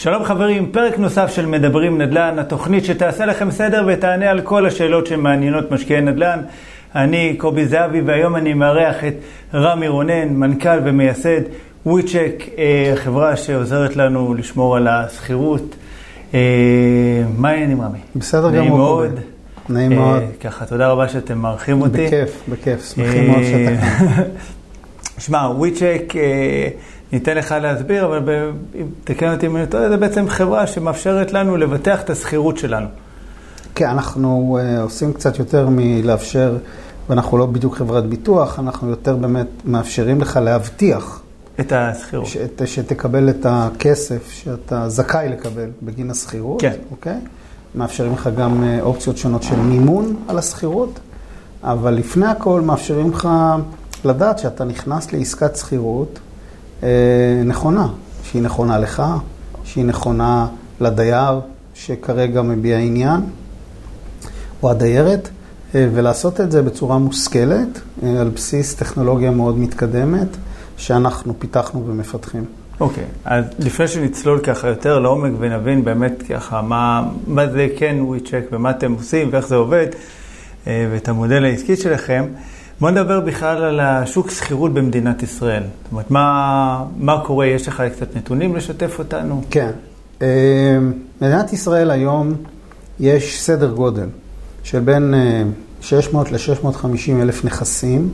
[0.00, 5.06] שלום חברים, פרק נוסף של מדברים נדל"ן, התוכנית שתעשה לכם סדר ותענה על כל השאלות
[5.06, 6.40] שמעניינות משקיעי נדל"ן.
[6.94, 9.14] אני קובי זהבי והיום אני מארח את
[9.54, 11.40] רמי רונן, מנכ"ל ומייסד
[11.86, 15.76] וויצ'ק, אה, חברה שעוזרת לנו לשמור על השכירות.
[16.34, 16.40] אה,
[17.36, 17.98] מה העניינים רמי?
[18.16, 19.08] בסדר נעים גמור, מאוד.
[19.08, 19.22] קובי.
[19.68, 20.22] נעים אה, מאוד.
[20.40, 22.06] ככה, תודה רבה שאתם מארחים אותי.
[22.06, 24.22] בכיף, בכיף, שמחים מאוד שאתה כאן.
[25.24, 26.68] שמע, וויצ'ק, אה,
[27.12, 28.52] ניתן לך להסביר, אבל
[29.04, 32.86] תקן אותי אם אני טועה, זה בעצם חברה שמאפשרת לנו לבטח את השכירות שלנו.
[33.74, 36.56] כן, אנחנו uh, עושים קצת יותר מלאפשר,
[37.08, 41.22] ואנחנו לא בדיוק חברת ביטוח, אנחנו יותר באמת מאפשרים לך להבטיח
[41.60, 42.26] את השכירות.
[42.26, 46.60] שת, שתקבל את הכסף שאתה זכאי לקבל בגין השכירות.
[46.60, 46.72] כן.
[46.90, 47.18] אוקיי?
[47.74, 50.98] מאפשרים לך גם uh, אופציות שונות של מימון על השכירות,
[51.62, 53.28] אבל לפני הכל מאפשרים לך
[54.04, 56.18] לדעת שאתה נכנס לעסקת שכירות
[57.44, 57.88] נכונה,
[58.22, 59.02] שהיא נכונה לך,
[59.64, 60.46] שהיא נכונה
[60.80, 61.40] לדייר
[61.74, 63.20] שכרגע מביע עניין,
[64.62, 65.28] או הדיירת,
[65.74, 70.28] אה, ולעשות את זה בצורה מושכלת, אה, על בסיס טכנולוגיה מאוד מתקדמת,
[70.76, 72.44] שאנחנו פיתחנו ומפתחים.
[72.80, 78.42] אוקיי, אז לפני שנצלול ככה יותר לעומק ונבין באמת ככה מה, מה זה כן וויצ'ק
[78.52, 79.86] ומה אתם עושים ואיך זה עובד,
[80.66, 82.24] אה, ואת המודל העסקי שלכם,
[82.80, 85.62] בואו נדבר בכלל על השוק שכירות במדינת ישראל.
[85.62, 87.46] זאת אומרת, מה, מה קורה?
[87.46, 89.42] יש לך קצת נתונים לשתף אותנו?
[89.50, 89.70] כן.
[90.22, 90.78] אה,
[91.20, 92.34] מדינת ישראל היום
[93.00, 94.06] יש סדר גודל
[94.62, 95.42] של בין אה,
[95.80, 98.12] 600 ל-650 אלף נכסים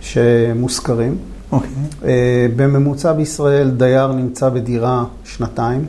[0.00, 1.18] שמושכרים.
[1.52, 1.70] אוקיי.
[2.04, 5.86] אה, בממוצע בישראל דייר נמצא בדירה שנתיים.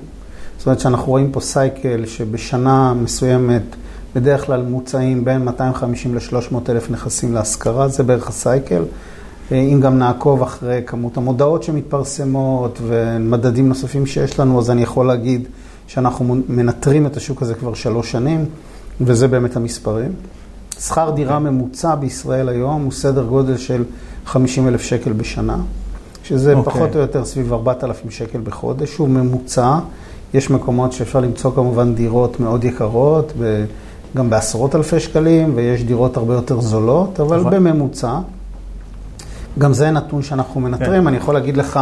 [0.57, 3.63] זאת אומרת שאנחנו רואים פה סייקל שבשנה מסוימת
[4.15, 8.83] בדרך כלל מוצאים בין 250 ל-300 אלף נכסים להשכרה, זה בערך הסייקל.
[9.51, 15.07] אה, אם גם נעקוב אחרי כמות המודעות שמתפרסמות ומדדים נוספים שיש לנו, אז אני יכול
[15.07, 15.47] להגיד
[15.87, 18.45] שאנחנו מנטרים את השוק הזה כבר שלוש שנים,
[19.01, 20.13] וזה באמת המספרים.
[20.79, 23.83] שכר דירה ממוצע בישראל היום הוא סדר גודל של
[24.25, 25.57] 50 אלף שקל בשנה,
[26.23, 26.73] שזה אוקיי.
[26.73, 29.79] פחות או יותר סביב 4,000 שקל בחודש, הוא ממוצע.
[30.33, 33.65] יש מקומות שאפשר למצוא כמובן דירות מאוד יקרות, ב-
[34.15, 37.53] גם בעשרות אלפי שקלים, ויש דירות הרבה יותר זולות, אבל נכון.
[37.53, 38.19] בממוצע.
[39.59, 41.01] גם זה נתון שאנחנו מנטרים.
[41.01, 41.07] כן.
[41.07, 41.79] אני יכול להגיד לך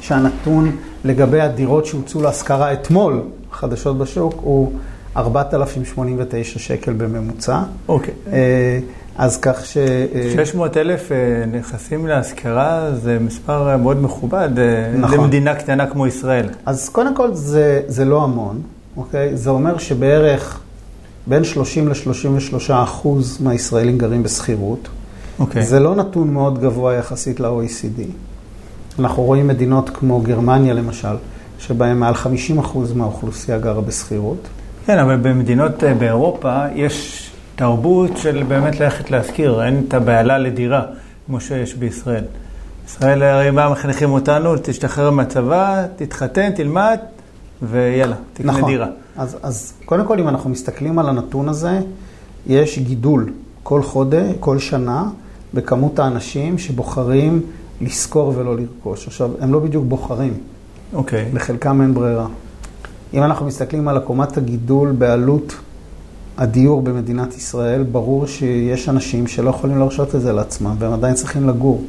[0.00, 4.72] שהנתון לגבי הדירות שהוצאו להשכרה אתמול, חדשות בשוק, הוא
[5.16, 7.60] 4,089 שקל בממוצע.
[7.88, 8.14] אוקיי.
[8.32, 8.78] אה,
[9.18, 9.76] אז כך ש...
[9.76, 15.18] אה, 600 אלף אה, נכסים להשכרה זה מספר אה, מאוד מכובד אה, נכון.
[15.18, 16.48] למדינה קטנה כמו ישראל.
[16.66, 18.60] אז קודם כל זה, זה לא המון,
[18.96, 19.36] אוקיי?
[19.36, 20.60] זה אומר שבערך
[21.26, 24.88] בין 30 ל-33 אחוז מהישראלים גרים בשכירות.
[25.38, 25.62] אוקיי.
[25.66, 28.02] זה לא נתון מאוד גבוה יחסית ל-OECD.
[28.98, 31.16] אנחנו רואים מדינות כמו גרמניה למשל,
[31.58, 34.48] שבהן מעל 50 אחוז מהאוכלוסייה גרה בשכירות.
[34.86, 40.82] כן, אבל במדינות אה, באירופה יש תרבות של באמת ללכת להשכיר, אין את הבהלה לדירה
[41.26, 42.24] כמו שיש בישראל.
[42.86, 46.98] ישראל הרי מה מחנכים אותנו, תשתחרר מהצבא, תתחתן, תלמד,
[47.62, 48.70] ויאללה, תקנה נכון.
[48.70, 48.86] דירה.
[49.16, 51.80] אז, אז קודם כל, אם אנחנו מסתכלים על הנתון הזה,
[52.46, 55.10] יש גידול כל חודש, כל שנה,
[55.54, 57.42] בכמות האנשים שבוחרים
[57.80, 59.06] לשכור ולא לרכוש.
[59.06, 60.34] עכשיו, הם לא בדיוק בוחרים,
[60.92, 61.30] אוקיי.
[61.34, 62.26] לחלקם אין ברירה.
[63.14, 65.54] אם אנחנו מסתכלים על עקומת הגידול בעלות
[66.38, 71.48] הדיור במדינת ישראל, ברור שיש אנשים שלא יכולים להרשות את זה לעצמם, והם עדיין צריכים
[71.48, 71.84] לגור.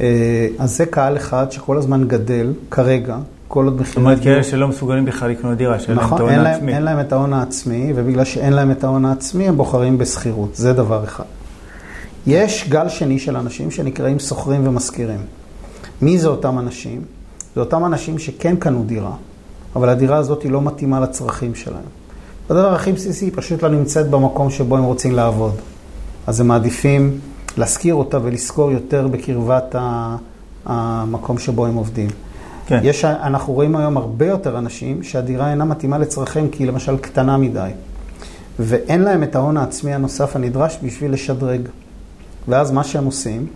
[0.00, 3.18] אה, אז זה קהל אחד שכל הזמן גדל, כרגע,
[3.52, 6.20] כל עוד זאת מחירי אומרת, כאלה שלא מסוגלים בכלל לקנות דירה, שאין להם את נכון,
[6.20, 6.74] ההון העצמי.
[6.74, 10.54] אין להם את ההון העצמי, ובגלל שאין להם את ההון העצמי, הם בוחרים בשכירות.
[10.54, 11.24] זה דבר אחד.
[12.26, 15.20] יש גל שני של אנשים שנקראים שוכרים ומשכירים.
[16.02, 17.02] מי זה אותם אנשים?
[17.54, 19.14] זה אותם אנשים שכן קנו דירה,
[19.76, 21.90] אבל הדירה הזאת היא לא מתאימה לצרכים שלהם.
[22.50, 25.54] הדבר הכי בסיסי, היא פשוט לא נמצאת במקום שבו הם רוצים לעבוד.
[26.26, 27.18] אז הם מעדיפים
[27.56, 29.74] להשכיר אותה ולשכור יותר בקרבת
[30.66, 32.08] המקום שבו הם עובדים.
[32.70, 32.80] כן.
[32.82, 37.36] יש, אנחנו רואים היום הרבה יותר אנשים שהדירה אינה מתאימה לצרכיהם כי היא למשל קטנה
[37.36, 37.70] מדי,
[38.58, 41.60] ואין להם את ההון העצמי הנוסף הנדרש בשביל לשדרג.
[42.48, 43.46] ואז מה שהם עושים,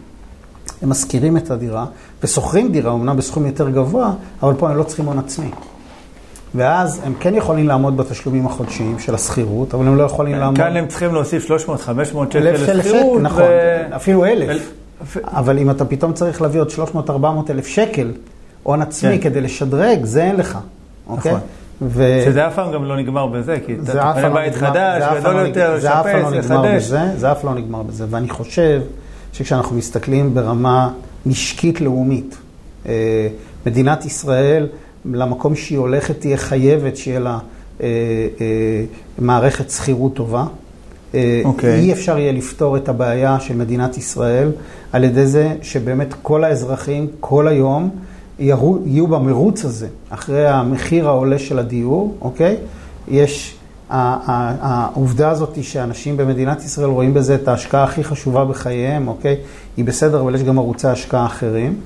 [0.82, 1.86] הם משכירים את הדירה
[2.22, 4.12] ושוכרים דירה, אמנם בסכום יותר גבוה,
[4.42, 5.50] אבל פה הם לא צריכים הון עצמי.
[6.54, 10.56] ואז הם כן יכולים לעמוד בתשלומים החודשיים של השכירות, אבל הם לא יכולים לעמוד...
[10.56, 11.50] כאן הם צריכים להוסיף 300-500
[12.30, 13.22] שקל לשכירות.
[13.22, 14.48] נכון, ו- אפילו אלף.
[14.48, 14.58] אל-
[15.24, 16.68] אבל אם אתה פתאום צריך להביא עוד
[17.08, 17.10] 300-400
[17.50, 18.12] אלף שקל
[18.64, 19.30] הון עצמי כן.
[19.30, 20.58] כדי לשדרג, זה אין לך,
[21.06, 21.32] אוקיי?
[21.32, 21.46] נכון.
[21.82, 22.22] ו...
[22.24, 25.34] שזה אף פעם גם לא נגמר בזה, כי אתה פעם לא בית חדש, פעם גדול
[25.34, 26.84] לא יותר, פעם לא לשפץ, נגמר לחדש.
[26.84, 28.04] בזה, זה אף לא נגמר בזה.
[28.10, 28.80] ואני חושב
[29.32, 30.90] שכשאנחנו מסתכלים ברמה
[31.26, 32.36] משקית לאומית,
[32.86, 33.28] אה,
[33.66, 34.68] מדינת ישראל
[35.04, 37.38] למקום שהיא הולכת תהיה חייבת שיהיה לה
[37.80, 37.86] אה,
[38.40, 38.84] אה,
[39.18, 40.44] מערכת שכירות טובה.
[41.14, 41.80] אה, אוקיי.
[41.80, 44.50] אי אפשר יהיה לפתור את הבעיה של מדינת ישראל
[44.92, 47.90] על ידי זה שבאמת כל האזרחים כל היום
[48.38, 52.56] יהיו במרוץ הזה, אחרי המחיר העולה של הדיור, אוקיי?
[53.08, 53.56] יש,
[53.90, 59.36] העובדה הזאת שאנשים במדינת ישראל רואים בזה את ההשקעה הכי חשובה בחייהם, אוקיי?
[59.76, 61.76] היא בסדר, אבל יש גם ערוצי השקעה אחרים.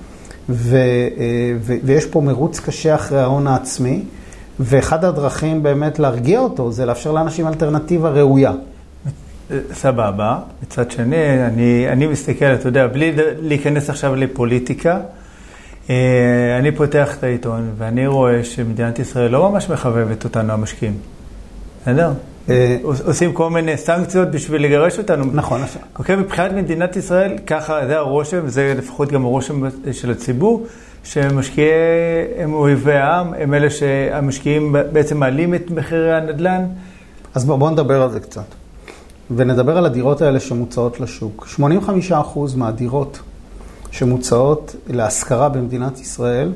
[0.48, 4.02] ו, אה, ו, ויש פה מרוץ קשה אחרי ההון העצמי,
[4.60, 8.52] ואחד הדרכים באמת להרגיע אותו זה לאפשר לאנשים אלטרנטיבה ראויה.
[9.72, 10.38] סבבה.
[10.62, 15.00] מצד שני, אני, אני מסתכל, אתה יודע, בלי להיכנס עכשיו לפוליטיקה,
[16.58, 20.94] אני פותח את העיתון ואני רואה שמדינת ישראל לא ממש מחבבת אותנו, המשקיעים.
[21.82, 22.12] בסדר?
[22.50, 25.24] אה, עושים כל מיני סנקציות בשביל לגרש אותנו.
[25.32, 25.60] נכון.
[25.98, 29.62] אוקיי, מבחינת מדינת ישראל, ככה, זה הרושם, זה לפחות גם הרושם
[29.92, 30.66] של הציבור,
[31.04, 31.68] שמשקיעי
[32.38, 36.64] הם אויבי העם, הם אלה שהמשקיעים בעצם מעלים את מחירי הנדל"ן.
[37.34, 38.54] אז בואו בוא נדבר על זה קצת.
[39.36, 41.46] ונדבר על הדירות האלה שמוצעות לשוק.
[41.60, 43.20] 85% מהדירות
[43.90, 46.52] שמוצעות להשכרה במדינת ישראל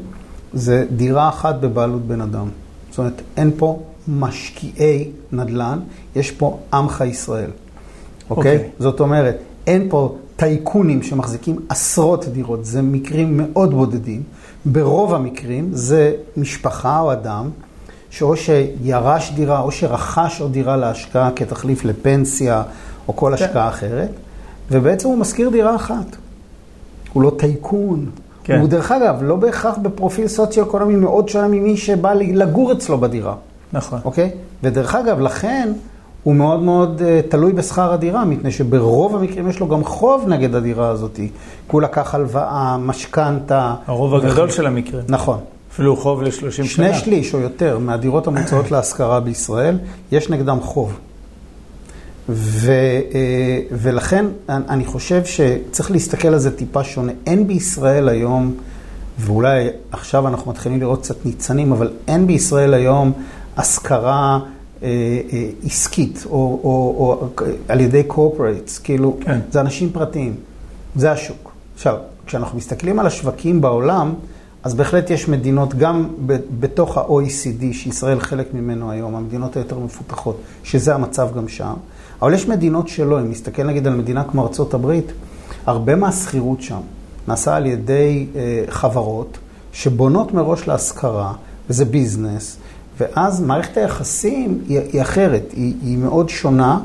[0.55, 2.49] זה דירה אחת בבעלות בן אדם.
[2.90, 5.79] זאת אומרת, אין פה משקיעי נדל"ן,
[6.17, 7.50] יש פה עמך ישראל.
[8.31, 8.56] אוקיי?
[8.56, 8.70] אוקיי.
[8.79, 9.37] זאת אומרת,
[9.67, 14.23] אין פה טייקונים שמחזיקים עשרות דירות, זה מקרים מאוד בודדים.
[14.67, 17.50] ברוב המקרים זה משפחה או אדם
[18.11, 22.62] שאו שירש דירה או שרכש עוד דירה להשקעה כתחליף לפנסיה
[23.08, 24.11] או כל השקעה אחרת,
[24.70, 26.17] ובעצם הוא משכיר דירה אחת.
[27.12, 28.06] הוא לא טייקון.
[28.44, 28.61] כן.
[28.61, 33.35] הוא דרך אגב לא בהכרח בפרופיל סוציו-אקונומי מאוד שונה ממי שבא לגור אצלו בדירה.
[33.73, 33.99] נכון.
[34.05, 34.31] אוקיי?
[34.62, 35.73] ודרך אגב, לכן
[36.23, 40.55] הוא מאוד מאוד uh, תלוי בשכר הדירה, מפני שברוב המקרים יש לו גם חוב נגד
[40.55, 41.14] הדירה הזאת.
[41.14, 41.29] כי
[41.70, 43.75] הוא לקח הלוואה, משכנתה.
[43.87, 45.05] הרוב הגדול של המקרים.
[45.09, 45.38] נכון.
[45.73, 46.67] אפילו חוב ל-30 שנה.
[46.67, 49.79] שני שליש או יותר מהדירות המוצעות להשכרה בישראל,
[50.12, 50.99] יש נגדם חוב.
[52.29, 52.71] ו,
[53.15, 57.13] אה, ולכן אני חושב שצריך להסתכל על זה טיפה שונה.
[57.27, 58.55] אין בישראל היום,
[59.19, 63.13] ואולי עכשיו אנחנו מתחילים לראות קצת ניצנים, אבל אין בישראל היום
[63.57, 64.41] השכרה
[64.83, 64.89] אה,
[65.33, 67.29] אה, עסקית או, או, או
[67.69, 69.41] על ידי corporates, כאילו, כן.
[69.51, 70.35] זה אנשים פרטיים,
[70.97, 71.53] זה השוק.
[71.75, 71.97] עכשיו,
[72.27, 74.15] כשאנחנו מסתכלים על השווקים בעולם,
[74.63, 80.41] אז בהחלט יש מדינות, גם ב- בתוך ה-OECD, שישראל חלק ממנו היום, המדינות היותר מפותחות,
[80.65, 81.73] שזה המצב גם שם,
[82.23, 85.13] אבל יש מדינות שלא, אם נסתכל נגיד על מדינה כמו ארצות הברית,
[85.67, 86.81] הרבה מהשכירות שם
[87.29, 89.39] נעשה על ידי אה, חברות
[89.73, 91.33] שבונות מראש להשכרה,
[91.71, 92.57] וזה ביזנס,
[92.99, 96.79] ואז מערכת היחסים היא, היא אחרת, היא, היא מאוד שונה,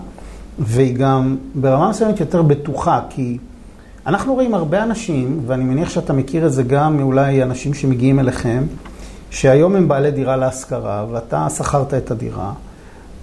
[0.60, 3.38] והיא גם ברמה מסוימת יותר בטוחה, כי
[4.08, 8.64] אנחנו רואים הרבה אנשים, ואני מניח שאתה מכיר את זה גם מאולי אנשים שמגיעים אליכם,
[9.30, 12.54] שהיום הם בעלי דירה להשכרה, ואתה שכרת את הדירה,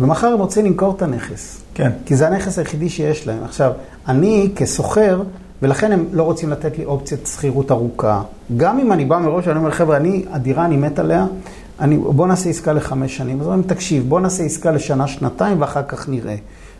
[0.00, 1.60] ומחר הם רוצים למכור את הנכס.
[1.74, 1.92] כן.
[2.06, 3.44] כי זה הנכס היחידי שיש להם.
[3.44, 3.72] עכשיו,
[4.08, 5.22] אני כסוחר,
[5.62, 8.22] ולכן הם לא רוצים לתת לי אופציית שכירות ארוכה.
[8.56, 11.26] גם אם אני בא מראש, אני אומר, חבר'ה, אני, הדירה, אני מת עליה,
[11.80, 13.40] אני, בוא נעשה עסקה לחמש שנים.
[13.40, 16.36] אז אומרים, תקשיב, בוא נעשה עסקה לשנה, שנתיים, ואחר כך נראה.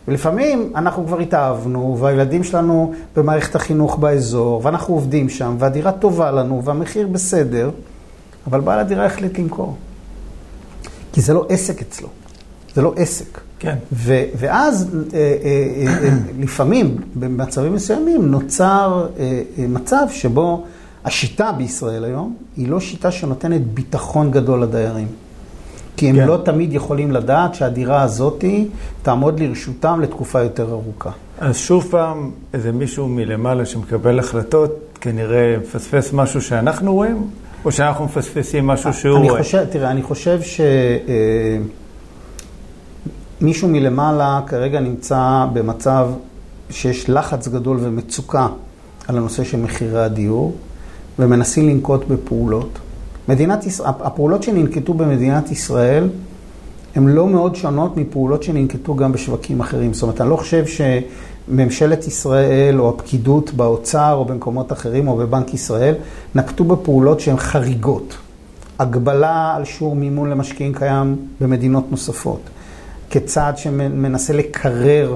[0.07, 6.63] ולפעמים אנחנו כבר התאהבנו, והילדים שלנו במערכת החינוך באזור, ואנחנו עובדים שם, והדירה טובה לנו,
[6.63, 7.69] והמחיר בסדר,
[8.47, 9.75] אבל בעל הדירה החליט למכור.
[11.13, 12.07] כי זה לא עסק אצלו,
[12.75, 13.39] זה לא עסק.
[13.59, 13.75] כן.
[13.93, 15.27] ו- ואז אה, אה,
[15.87, 20.63] אה, אה, לפעמים, במצבים מסוימים, נוצר אה, אה, מצב שבו
[21.05, 25.07] השיטה בישראל היום היא לא שיטה שנותנת ביטחון גדול לדיירים.
[25.97, 26.27] כי הם כן.
[26.27, 28.43] לא תמיד יכולים לדעת שהדירה הזאת
[29.01, 31.11] תעמוד לרשותם לתקופה יותר ארוכה.
[31.39, 37.27] אז שוב פעם, איזה מישהו מלמעלה שמקבל החלטות, כנראה מפספס משהו שאנחנו רואים,
[37.65, 39.43] או שאנחנו מפספסים משהו שהוא אני רואה.
[39.43, 40.39] חושב, תראה, אני חושב
[43.39, 46.07] שמישהו מלמעלה כרגע נמצא במצב
[46.69, 48.47] שיש לחץ גדול ומצוקה
[49.07, 50.53] על הנושא של מחירי הדיור,
[51.19, 52.79] ומנסים לנקוט בפעולות.
[53.27, 56.09] מדינת הפעולות שננקטו במדינת ישראל
[56.95, 59.93] הן לא מאוד שונות מפעולות שננקטו גם בשווקים אחרים.
[59.93, 65.53] זאת אומרת, אני לא חושב שממשלת ישראל או הפקידות באוצר או במקומות אחרים או בבנק
[65.53, 65.95] ישראל
[66.35, 68.17] נקטו בפעולות שהן חריגות.
[68.79, 72.39] הגבלה על שיעור מימון למשקיעים קיים במדינות נוספות,
[73.09, 75.15] כצעד שמנסה לקרר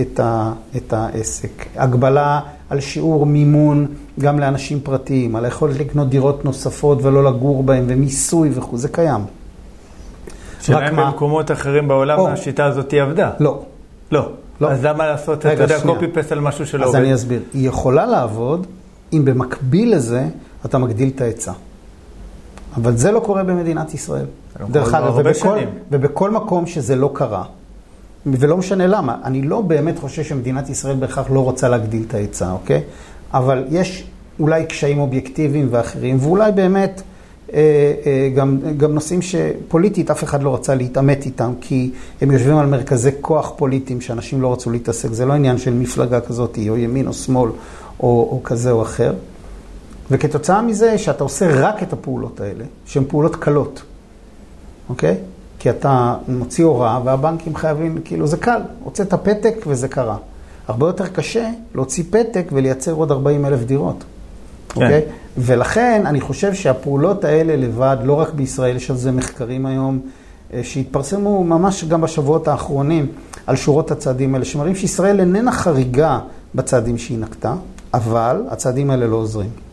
[0.00, 1.66] את, ה, את העסק.
[1.76, 2.40] הגבלה
[2.70, 3.86] על שיעור מימון
[4.20, 9.20] גם לאנשים פרטיים, על היכולת לקנות דירות נוספות ולא לגור בהן, ומיסוי וכו', זה קיים.
[10.60, 12.28] השאלה רק אם במקומות אחרים בעולם או.
[12.28, 13.30] השיטה הזאת עבדה.
[13.40, 13.62] לא.
[14.12, 14.28] לא.
[14.60, 14.70] לא.
[14.70, 15.80] אז למה לעשות, אתה יודע.
[15.80, 17.00] קופי פסט על משהו שלא אז עובד?
[17.00, 17.40] אני אסביר.
[17.54, 18.66] היא יכולה לעבוד
[19.12, 20.24] אם במקביל לזה
[20.64, 21.52] אתה מגדיל את ההיצע.
[22.76, 24.26] אבל זה לא קורה במדינת ישראל.
[24.60, 25.58] לא דרך אגב, ובכל.
[25.90, 27.44] ובכל מקום שזה לא קרה,
[28.26, 32.52] ולא משנה למה, אני לא באמת חושב שמדינת ישראל בהכרח לא רוצה להגדיל את ההיצע,
[32.52, 32.82] אוקיי?
[33.34, 34.06] אבל יש
[34.40, 37.02] אולי קשיים אובייקטיביים ואחרים, ואולי באמת
[37.52, 37.60] אה,
[38.06, 41.90] אה, גם, גם נושאים שפוליטית אף אחד לא רצה להתעמת איתם, כי
[42.20, 46.20] הם יושבים על מרכזי כוח פוליטיים שאנשים לא רצו להתעסק, זה לא עניין של מפלגה
[46.20, 47.50] כזאת, או ימין או שמאל,
[48.00, 49.12] או, או כזה או אחר.
[50.10, 53.82] וכתוצאה מזה שאתה עושה רק את הפעולות האלה, שהן פעולות קלות,
[54.88, 55.16] אוקיי?
[55.58, 60.16] כי אתה מוציא הוראה והבנקים חייבים, כאילו זה קל, הוצאת פתק וזה קרה.
[60.68, 64.04] הרבה יותר קשה להוציא פתק ולייצר עוד 40 אלף דירות,
[64.68, 64.82] כן.
[64.82, 65.02] אוקיי?
[65.38, 70.00] ולכן אני חושב שהפעולות האלה לבד, לא רק בישראל, יש על זה מחקרים היום
[70.52, 73.06] אה, שהתפרסמו ממש גם בשבועות האחרונים
[73.46, 76.18] על שורות הצעדים האלה, שמראים שישראל איננה חריגה
[76.54, 77.54] בצעדים שהיא נקטה,
[77.94, 79.65] אבל הצעדים האלה לא עוזרים.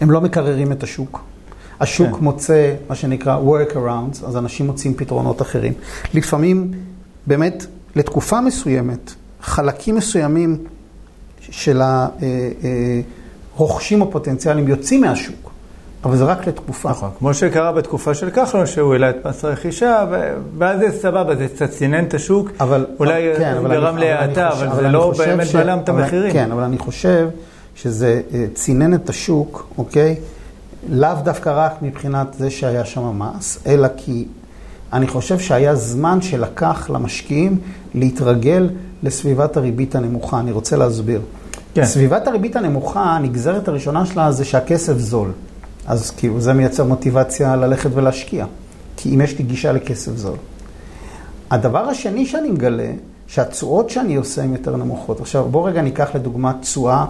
[0.00, 1.20] הם לא מקררים את השוק.
[1.80, 2.24] השוק כן.
[2.24, 5.72] מוצא מה שנקרא workarounds, אז אנשים מוצאים פתרונות אחרים.
[6.14, 6.70] לפעמים,
[7.26, 9.12] באמת, לתקופה מסוימת,
[9.42, 10.58] חלקים מסוימים
[11.40, 11.80] של
[13.56, 15.50] הרוכשים הפוטנציאליים יוצאים מהשוק,
[16.04, 16.90] אבל זה רק לתקופה.
[16.90, 20.04] נכון, כמו שקרה בתקופה של כחלון, שהוא העלה את מס הרכישה,
[20.58, 24.26] ואז זה סבבה, זה קצת צינן את השוק, אבל, אולי כן, אבל גרם אני- אבל
[24.26, 26.32] להאטה, חושב- אבל אבל זה לא באמת ש- בלם את אבל- המחירים.
[26.32, 27.28] כן, אבל אני חושב
[27.82, 30.16] שזה אה, צינן את השוק, אוקיי?
[30.88, 34.26] לאו דווקא רק מבחינת זה שהיה שם מס, אלא כי
[34.92, 37.58] אני חושב שהיה זמן שלקח למשקיעים
[37.94, 38.70] להתרגל
[39.02, 40.40] לסביבת הריבית הנמוכה.
[40.40, 41.20] אני רוצה להסביר.
[41.74, 41.84] כן.
[41.84, 45.32] סביבת הריבית הנמוכה, הנגזרת הראשונה שלה זה שהכסף זול.
[45.86, 48.46] אז כאילו זה מייצר מוטיבציה ללכת ולהשקיע.
[48.96, 50.36] כי אם יש לי גישה לכסף זול.
[51.50, 52.90] הדבר השני שאני מגלה,
[53.26, 55.20] שהתשואות שאני עושה הן יותר נמוכות.
[55.20, 57.04] עכשיו, בוא רגע ניקח לדוגמה תשואה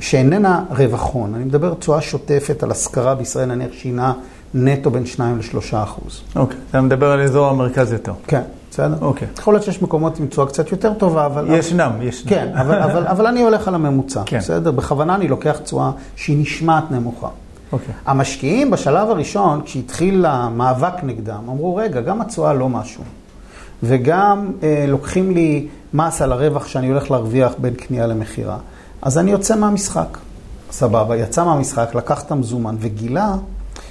[0.00, 1.34] שאיננה רווח הון.
[1.34, 4.12] אני מדבר תשואה שוטפת על השכרה בישראל, נניח שהיא נעה
[4.54, 6.22] נטו בין 2 ל-3 אחוז.
[6.36, 8.12] אוקיי, אתה מדבר על אזור המרכז יותר.
[8.26, 8.96] כן, בסדר?
[9.00, 9.28] אוקיי.
[9.38, 11.46] יכול להיות שיש מקומות עם תשואה קצת יותר טובה, אבל...
[11.48, 12.30] ישנם, ישנם.
[12.30, 14.38] כן, אבל, אבל, אבל אני הולך על הממוצע, כן.
[14.38, 14.70] בסדר?
[14.70, 17.28] בכוונה אני לוקח תשואה שהיא נשמעת נמוכה.
[17.72, 17.94] אוקיי.
[18.06, 23.02] המשקיעים בשלב הראשון, כשהתחיל המאבק נגדם, אמרו, רגע, גם התשואה לא משהו.
[23.82, 28.56] וגם אה, לוקחים לי מס על הרווח שאני הולך להרוויח בין קנייה למכירה.
[29.02, 30.18] אז אני יוצא מהמשחק.
[30.70, 33.34] סבבה, יצא מהמשחק, לקח את המזומן וגילה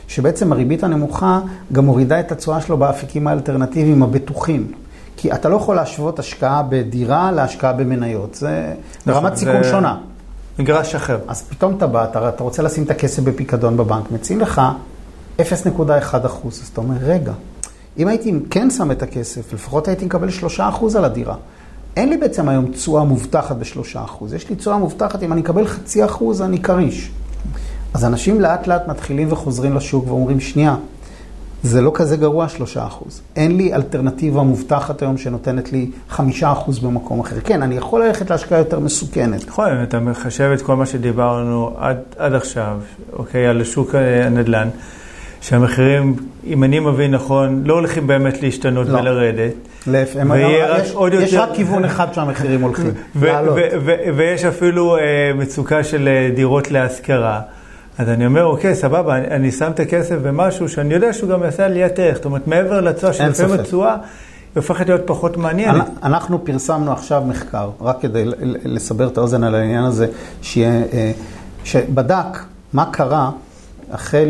[0.08, 1.40] שבעצם הריבית הנמוכה
[1.72, 4.72] גם מורידה את התשואה שלו באפיקים האלטרנטיביים הבטוחים.
[5.18, 8.36] כי אתה לא יכול להשוות השקעה בדירה להשקעה במניות.
[8.36, 8.74] זה
[9.06, 9.98] נכון, רמת סיכון זה- שונה.
[10.60, 11.18] מגרש אחר.
[11.28, 14.62] אז פתאום אתה בא, אתה, אתה רוצה לשים את הכסף בפיקדון בבנק, מציעים לך
[15.40, 15.42] 0.1
[16.26, 16.60] אחוז.
[16.64, 17.34] אז אתה אומר, רגע,
[17.98, 21.36] אם הייתי כן שם את הכסף, לפחות הייתי מקבל 3 אחוז על הדירה.
[21.98, 24.34] אין לי בעצם היום תשואה מובטחת ב-3 אחוז.
[24.34, 27.12] יש לי תשואה מובטחת, אם אני אקבל חצי אחוז, אני כריש.
[27.94, 30.76] אז אנשים לאט לאט מתחילים וחוזרים לשוק ואומרים, שנייה,
[31.64, 33.22] זה לא כזה גרוע 3 אחוז.
[33.36, 37.36] אין לי אלטרנטיבה מובטחת היום שנותנת לי 5 אחוז במקום אחר.
[37.44, 39.48] כן, אני יכול ללכת להשקעה יותר מסוכנת.
[39.48, 42.80] נכון, אם אתה מחשב את כל מה שדיברנו עד, עד עכשיו,
[43.14, 44.70] אוקיי, על שוק הנדל"ן,
[45.42, 46.16] שהמחירים,
[46.48, 48.98] אם אני מבין נכון, לא הולכים באמת להשתנות לא.
[49.00, 49.52] ולרדת.
[49.88, 50.20] להפך,
[50.84, 52.92] יש, עוד יש יותר- רק כיוון אחד שהמחירים הולכים,
[53.22, 53.58] לעלות.
[54.16, 55.02] ויש אפילו אה,
[55.36, 57.42] מצוקה של אה, דירות להשכרה.
[57.98, 61.44] אז אני אומר, אוקיי, סבבה, אני, אני שם את הכסף במשהו שאני יודע שהוא גם
[61.44, 62.16] יעשה עליית ערך.
[62.16, 63.60] זאת אומרת, מעבר לתשואה, שלפעמים.
[63.60, 64.00] התשואה היא
[64.56, 65.76] הופכת להיות פחות מעניינת.
[65.88, 68.24] אנ- אנחנו פרסמנו עכשיו מחקר, רק כדי
[68.66, 70.08] לסבר את האוזן על העניין הזה,
[70.42, 71.12] שיהיה, אה,
[71.64, 72.26] שבדק
[72.74, 73.30] מה קרה
[73.92, 74.30] החל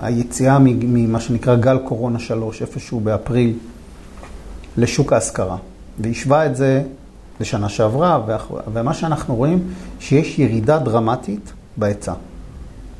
[0.00, 3.58] מהיציאה ממה שנקרא גל קורונה 3, איפשהו באפריל,
[4.76, 5.56] לשוק ההשכרה.
[5.98, 6.82] והשווה את זה
[7.40, 8.20] לשנה שעברה,
[8.72, 9.62] ומה שאנחנו רואים,
[10.00, 12.12] שיש ירידה דרמטית בהיצע.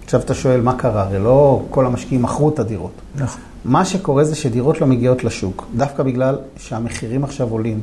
[0.04, 1.02] עכשיו אתה שואל, מה קרה?
[1.02, 2.92] הרי לא כל המשקיעים מכרו את הדירות.
[3.14, 3.40] נכון.
[3.64, 7.80] מה שקורה זה שדירות לא מגיעות לשוק, דווקא בגלל שהמחירים עכשיו עולים,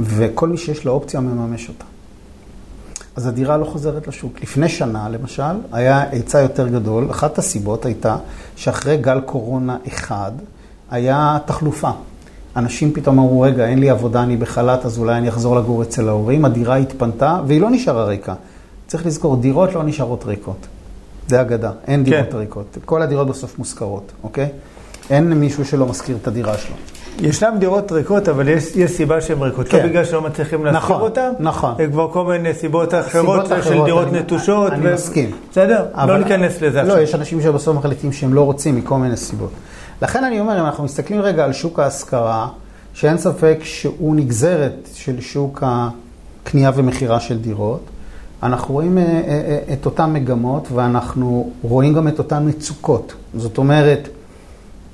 [0.00, 1.84] וכל מי שיש לו אופציה מממש אותה.
[3.16, 4.42] אז הדירה לא חוזרת לשוק.
[4.42, 7.10] לפני שנה, למשל, היה היצע יותר גדול.
[7.10, 8.16] אחת הסיבות הייתה
[8.56, 10.32] שאחרי גל קורונה אחד,
[10.90, 11.90] היה תחלופה.
[12.56, 16.08] אנשים פתאום אמרו, רגע, אין לי עבודה, אני בחל"ת, אז אולי אני אחזור לגור אצל
[16.08, 16.44] ההורים.
[16.44, 18.34] הדירה התפנתה, והיא לא נשארה ריקה.
[18.86, 20.66] צריך לזכור, דירות לא נשארות ריקות.
[21.28, 22.36] זה אגדה, אין דירות כן.
[22.36, 22.78] ריקות.
[22.84, 24.48] כל הדירות בסוף מושכרות, אוקיי?
[25.10, 26.76] אין מישהו שלא משכיר את הדירה שלו.
[27.20, 29.68] ישנן דירות ריקות, אבל יש, יש סיבה שהן ריקות.
[29.68, 29.78] כן.
[29.78, 31.74] לא בגלל שלא מצליחים להשכיר נכון, אותן, נכון.
[31.78, 34.72] זה כבר כל מיני סיבות אחרות סיבות של אחרות, דירות אני- נטושות.
[34.72, 35.30] אני מסכים.
[35.50, 35.84] בסדר?
[36.06, 36.98] לא ניכנס לזה לא, עכשיו.
[37.02, 39.50] יש אנשים שבסוף מחליטים שהם לא רוצים מכל מיני סיבות.
[40.02, 42.48] לכן אני אומר, אם אנחנו מסתכלים רגע על שוק ההשכרה,
[42.94, 47.80] שאין ספק שהוא נגזרת של שוק הקנייה ומכירה של דירות,
[48.42, 53.12] אנחנו רואים אה, אה, את אותן מגמות ואנחנו רואים גם את אותן מצוקות.
[53.34, 54.08] זאת אומרת,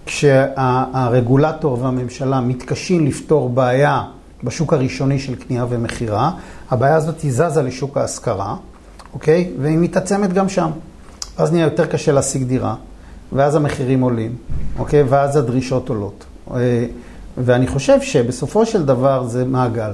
[0.07, 4.03] כשהרגולטור והממשלה מתקשים לפתור בעיה
[4.45, 6.31] בשוק הראשוני של קנייה ומכירה,
[6.71, 8.57] הבעיה הזאת היא זזה לשוק ההשכרה,
[9.15, 9.51] אוקיי?
[9.61, 10.71] והיא מתעצמת גם שם.
[11.37, 12.75] אז נהיה יותר קשה להשיג דירה,
[13.33, 14.37] ואז המחירים עולים,
[14.79, 15.03] אוקיי?
[15.03, 16.25] ואז הדרישות עולות.
[16.55, 16.87] אה,
[17.39, 19.93] ואני חושב שבסופו של דבר זה מעגל.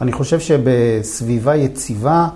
[0.00, 2.28] אני חושב שבסביבה יציבה,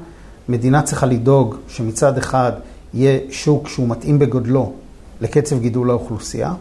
[0.49, 2.53] מדינה צריכה לדאוג שמצד אחד
[2.95, 4.73] יהיה שוק שהוא מתאים בגודלו
[5.21, 6.53] לקצב גידול האוכלוסייה,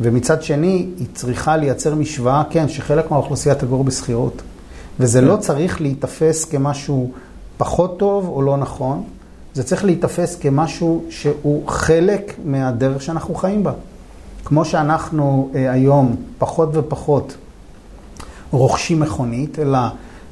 [0.00, 4.42] ומצד שני, היא צריכה לייצר משוואה, כן, שחלק מהאוכלוסייה תגור בשכירות.
[5.00, 7.10] וזה לא צריך להיתפס כמשהו
[7.56, 9.02] פחות טוב או לא נכון,
[9.54, 13.72] זה צריך להיתפס כמשהו שהוא חלק מהדרך שאנחנו חיים בה.
[14.44, 17.36] כמו שאנחנו אה, היום פחות ופחות
[18.50, 19.78] רוכשים מכונית, אלא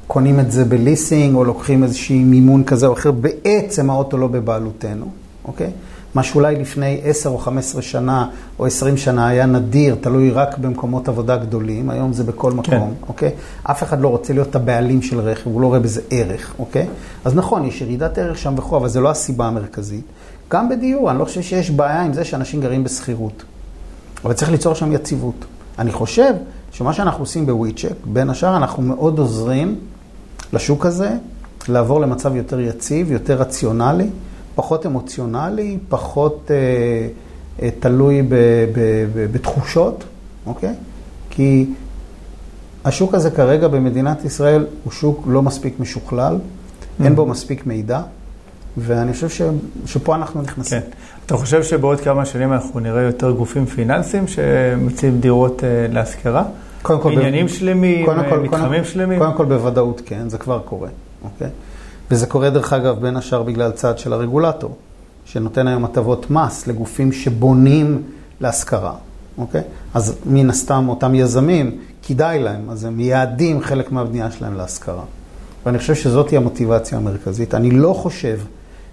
[0.07, 5.05] קונים את זה בליסינג או לוקחים איזשהי מימון כזה או אחר, בעצם האוטו לא בבעלותנו,
[5.45, 5.71] אוקיי?
[6.15, 8.27] מה שאולי לפני 10 או 15 שנה
[8.59, 13.07] או 20 שנה היה נדיר, תלוי רק במקומות עבודה גדולים, היום זה בכל מקום, כן.
[13.07, 13.31] אוקיי?
[13.63, 16.87] אף אחד לא רוצה להיות הבעלים של רכב, הוא לא רואה בזה ערך, אוקיי?
[17.25, 20.03] אז נכון, יש ירידת ערך שם וכו', אבל זו לא הסיבה המרכזית.
[20.51, 23.43] גם בדיור, אני לא חושב שיש בעיה עם זה שאנשים גרים בשכירות.
[24.25, 25.45] אבל צריך ליצור שם יציבות.
[25.79, 26.33] אני חושב
[26.71, 29.79] שמה שאנחנו עושים בוויצ'ק, בין השאר אנחנו מאוד עוזרים
[30.53, 31.11] לשוק הזה
[31.67, 34.07] לעבור למצב יותר יציב, יותר רציונלי.
[34.55, 36.55] פחות אמוציונלי, פחות אה,
[37.61, 38.79] אה, תלוי ב, ב,
[39.13, 40.03] ב, בתחושות,
[40.45, 40.73] אוקיי?
[41.29, 41.65] כי
[42.85, 47.03] השוק הזה כרגע במדינת ישראל הוא שוק לא מספיק משוכלל, mm.
[47.03, 48.01] אין בו מספיק מידע,
[48.77, 49.41] ואני חושב ש,
[49.85, 50.81] שפה אנחנו נכנסים.
[50.81, 50.87] כן.
[51.25, 56.43] אתה חושב שבעוד כמה שנים אנחנו נראה יותר גופים פיננסיים שמציעים דירות אה, להשכרה?
[56.81, 57.49] קודם כל, עניינים ב...
[57.49, 59.19] שלמים, קודם כל, מתחמים קודם, שלמים?
[59.19, 60.89] קודם כל בוודאות כן, זה כבר קורה,
[61.23, 61.49] אוקיי?
[62.11, 64.75] וזה קורה דרך אגב בין השאר בגלל צעד של הרגולטור,
[65.25, 68.03] שנותן היום הטבות מס לגופים שבונים
[68.41, 68.93] להשכרה,
[69.37, 69.61] אוקיי?
[69.93, 71.77] אז מן הסתם אותם יזמים,
[72.07, 75.03] כדאי להם, אז הם מייעדים חלק מהבנייה שלהם להשכרה.
[75.65, 77.53] ואני חושב שזאת היא המוטיבציה המרכזית.
[77.53, 78.39] אני לא חושב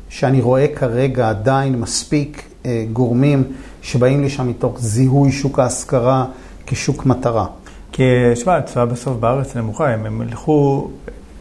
[0.08, 3.44] שאני רואה כרגע עדיין מספיק אה, גורמים
[3.82, 6.26] שבאים לשם מתוך זיהוי שוק ההשכרה
[6.66, 7.46] כשוק מטרה.
[7.92, 8.02] כי,
[8.34, 10.90] שמע, התשואה בסוף בארץ נמוכה, הם, הם ילכו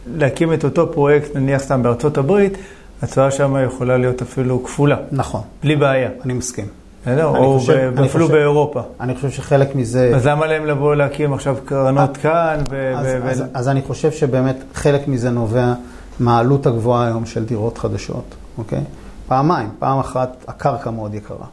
[0.08, 2.58] להקים את אותו פרויקט, נניח סתם בארצות הברית,
[3.02, 4.98] התשואה שם יכולה להיות אפילו כפולה.
[5.12, 5.42] נכון.
[5.64, 6.10] בלי בעיה.
[6.26, 6.66] אני מסכים.
[7.08, 8.82] או חושב, אפילו חושב, באירופה.
[9.00, 10.12] אני חושב שחלק מזה...
[10.16, 12.60] אז למה להם לבוא להקים עכשיו קרנות אה, כאן?
[12.70, 15.74] ו- אז, ו- אז, ו- אז אני חושב שבאמת חלק מזה נובע
[16.20, 18.82] מהעלות הגבוהה היום של דירות חדשות, אוקיי?
[19.28, 21.46] פעמיים, פעם אחת הקרקע מאוד יקרה,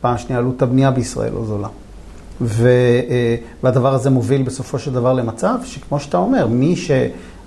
[0.00, 1.68] פעם שנייה עלות הבנייה בישראל לא זולה.
[2.40, 2.68] ו-
[3.10, 6.90] אה, והדבר הזה מוביל בסופו של דבר למצב שכמו שאתה אומר, מי ש...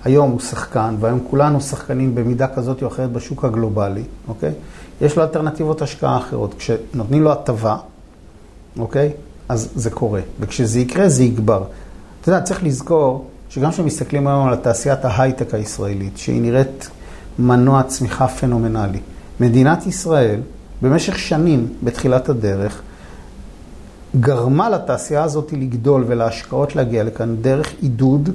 [0.04, 4.52] היום הוא שחקן, והיום כולנו שחקנים במידה כזאת או אחרת בשוק הגלובלי, אוקיי?
[5.00, 6.54] יש לו אלטרנטיבות השקעה אחרות.
[6.58, 7.76] כשנותנים לו הטבה,
[8.78, 9.10] אוקיי?
[9.48, 10.20] אז זה קורה.
[10.40, 11.64] וכשזה יקרה, זה יגבר.
[12.20, 16.90] אתה יודע, צריך לזכור שגם כשמסתכלים היום על תעשיית ההייטק הישראלית, שהיא נראית
[17.38, 19.00] מנוע צמיחה פנומנלי,
[19.40, 20.40] מדינת ישראל,
[20.82, 22.82] במשך שנים, בתחילת הדרך,
[24.20, 28.30] גרמה לתעשייה הזאת לגדול ולהשקעות להגיע לכאן דרך עידוד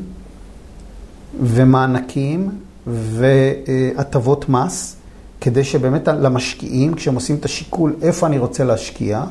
[1.41, 2.49] ומענקים
[2.87, 4.95] והטבות מס,
[5.41, 9.23] כדי שבאמת למשקיעים, כשהם עושים את השיקול איפה אני רוצה להשקיע,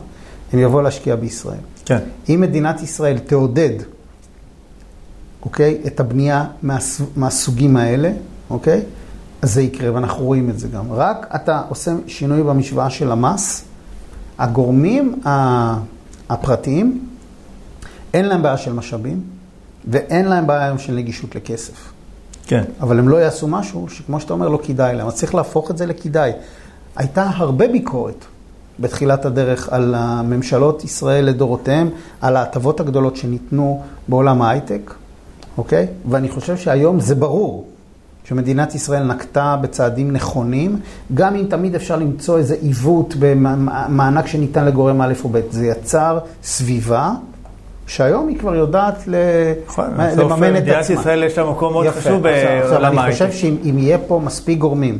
[0.52, 1.58] הם יבואו להשקיע בישראל.
[1.84, 1.98] כן.
[2.28, 3.70] אם מדינת ישראל תעודד,
[5.42, 8.12] אוקיי, את הבנייה מהס, מהסוגים האלה,
[8.50, 8.82] אוקיי,
[9.42, 10.92] אז זה יקרה, ואנחנו רואים את זה גם.
[10.92, 13.64] רק אתה עושה שינוי במשוואה של המס,
[14.38, 15.20] הגורמים
[16.28, 17.08] הפרטיים,
[18.14, 19.20] אין להם בעיה של משאבים,
[19.88, 21.92] ואין להם בעיה היום של נגישות לכסף.
[22.46, 22.64] כן.
[22.80, 25.06] אבל הם לא יעשו משהו שכמו שאתה אומר, לא כדאי להם.
[25.06, 26.32] אז צריך להפוך את זה לכדאי.
[26.96, 28.24] הייתה הרבה ביקורת
[28.80, 34.94] בתחילת הדרך על הממשלות ישראל לדורותיהם, על ההטבות הגדולות שניתנו בעולם ההייטק,
[35.58, 35.86] אוקיי?
[36.10, 37.66] ואני חושב שהיום זה ברור
[38.24, 40.80] שמדינת ישראל נקטה בצעדים נכונים,
[41.14, 45.40] גם אם תמיד אפשר למצוא איזה עיוות במענק שניתן לגורם א' או ב'.
[45.50, 47.14] זה יצר סביבה
[47.86, 48.94] שהיום היא כבר יודעת
[49.66, 50.50] נכון, לממן את עצמה.
[50.50, 53.22] מדינת ישראל יש לה מקום מאוד חשוב בעולם ההייטק.
[53.22, 54.98] אני חושב שאם יהיה פה מספיק גורמים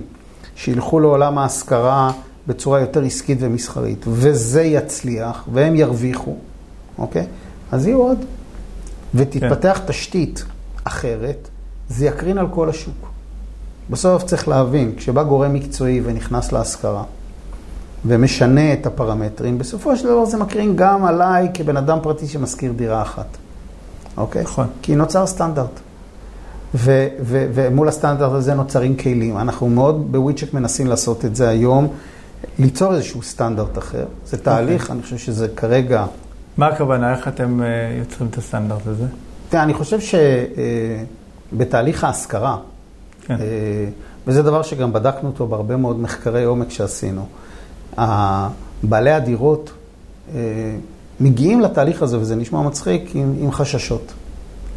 [0.56, 2.10] שילכו לעולם ההשכרה
[2.46, 6.34] בצורה יותר עסקית ומסחרית, וזה יצליח, והם ירוויחו,
[6.98, 7.26] אוקיי?
[7.72, 8.24] אז יהיו עוד.
[9.14, 9.92] ותתפתח כן.
[9.92, 10.44] תשתית
[10.84, 11.48] אחרת,
[11.88, 13.08] זה יקרין על כל השוק.
[13.90, 17.02] בסוף צריך להבין, כשבא גורם מקצועי ונכנס להשכרה,
[18.04, 23.02] ומשנה את הפרמטרים, בסופו של דבר זה מקרין גם עליי כבן אדם פרטי שמשכיר דירה
[23.02, 23.26] אחת.
[24.16, 24.42] אוקיי?
[24.42, 24.66] נכון.
[24.82, 25.80] כי נוצר סטנדרט.
[26.74, 29.38] ו- ו- ומול הסטנדרט הזה נוצרים כלים.
[29.38, 31.88] אנחנו מאוד בוויצ'ק מנסים לעשות את זה היום,
[32.58, 34.04] ליצור איזשהו סטנדרט אחר.
[34.26, 34.92] זה תהליך, okay.
[34.92, 36.04] אני חושב שזה כרגע...
[36.56, 37.14] מה הכוונה?
[37.14, 37.66] איך אתם אה,
[37.98, 39.06] יוצרים את הסטנדרט הזה?
[39.48, 39.98] תראה, אני חושב
[41.52, 42.56] שבתהליך ההשכרה,
[43.22, 43.34] כן.
[43.34, 43.88] אה,
[44.26, 47.26] וזה דבר שגם בדקנו אותו בהרבה מאוד מחקרי עומק שעשינו,
[48.82, 49.72] בעלי הדירות
[50.34, 50.40] אה,
[51.20, 54.12] מגיעים לתהליך הזה, וזה נשמע מצחיק, עם, עם חששות.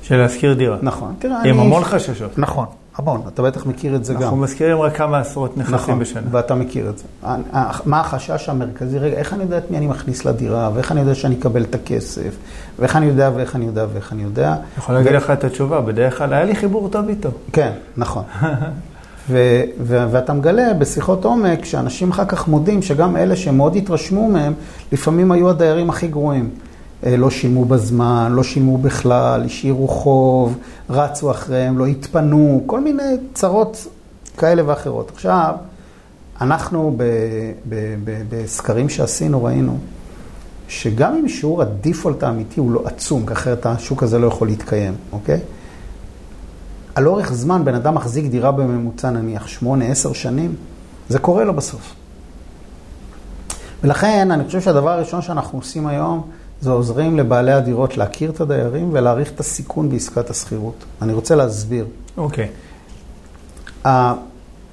[0.03, 0.77] של להשכיר דירה.
[0.81, 1.13] נכון.
[1.19, 1.61] תראה, עם אני...
[1.61, 2.39] המון חששות.
[2.39, 3.21] נכון, המון.
[3.27, 4.29] אתה בטח מכיר את זה אנחנו גם.
[4.29, 6.21] אנחנו מזכירים רק כמה עשרות נכסים נכון, בשנה.
[6.31, 7.03] ואתה מכיר את זה.
[7.85, 8.99] מה החשש המרכזי?
[8.99, 11.75] רגע, איך אני יודע את מי אני מכניס לדירה, ואיך אני יודע שאני אקבל את
[11.75, 12.35] הכסף,
[12.79, 14.53] ואיך אני יודע, ואיך אני יודע, ואיך אני יודע.
[14.53, 17.29] אני יכול להגיד לך את התשובה, בדרך כלל היה לי חיבור טוב איתו.
[17.53, 18.23] כן, נכון.
[19.29, 24.53] ו- ו- ואתה מגלה בשיחות עומק שאנשים אחר כך מודים שגם אלה שמאוד התרשמו מהם,
[24.91, 26.49] לפעמים היו הדיירים הכי גרועים.
[27.05, 30.57] אה, לא שילמו בזמן, לא שילמו בכלל, השאירו חוב,
[30.89, 33.03] רצו אחריהם, לא התפנו, כל מיני
[33.33, 33.87] צרות
[34.37, 35.11] כאלה ואחרות.
[35.13, 35.53] עכשיו,
[36.41, 36.97] אנחנו
[38.29, 39.77] בסקרים שעשינו ראינו
[40.67, 44.93] שגם אם שיעור הדיפולט האמיתי הוא לא עצום, כי אחרת השוק הזה לא יכול להתקיים,
[45.11, 45.39] אוקיי?
[46.99, 50.55] על אורך זמן בן אדם מחזיק דירה בממוצע נניח 8-10 שנים,
[51.09, 51.95] זה קורה לו בסוף.
[53.83, 56.29] ולכן אני חושב שהדבר הראשון שאנחנו עושים היום
[56.61, 60.85] זה עוזרים לבעלי הדירות להכיר את הדיירים ולהעריך את הסיכון בעסקת השכירות.
[61.01, 61.85] אני רוצה להסביר.
[62.17, 62.49] אוקיי.
[63.85, 63.87] Okay.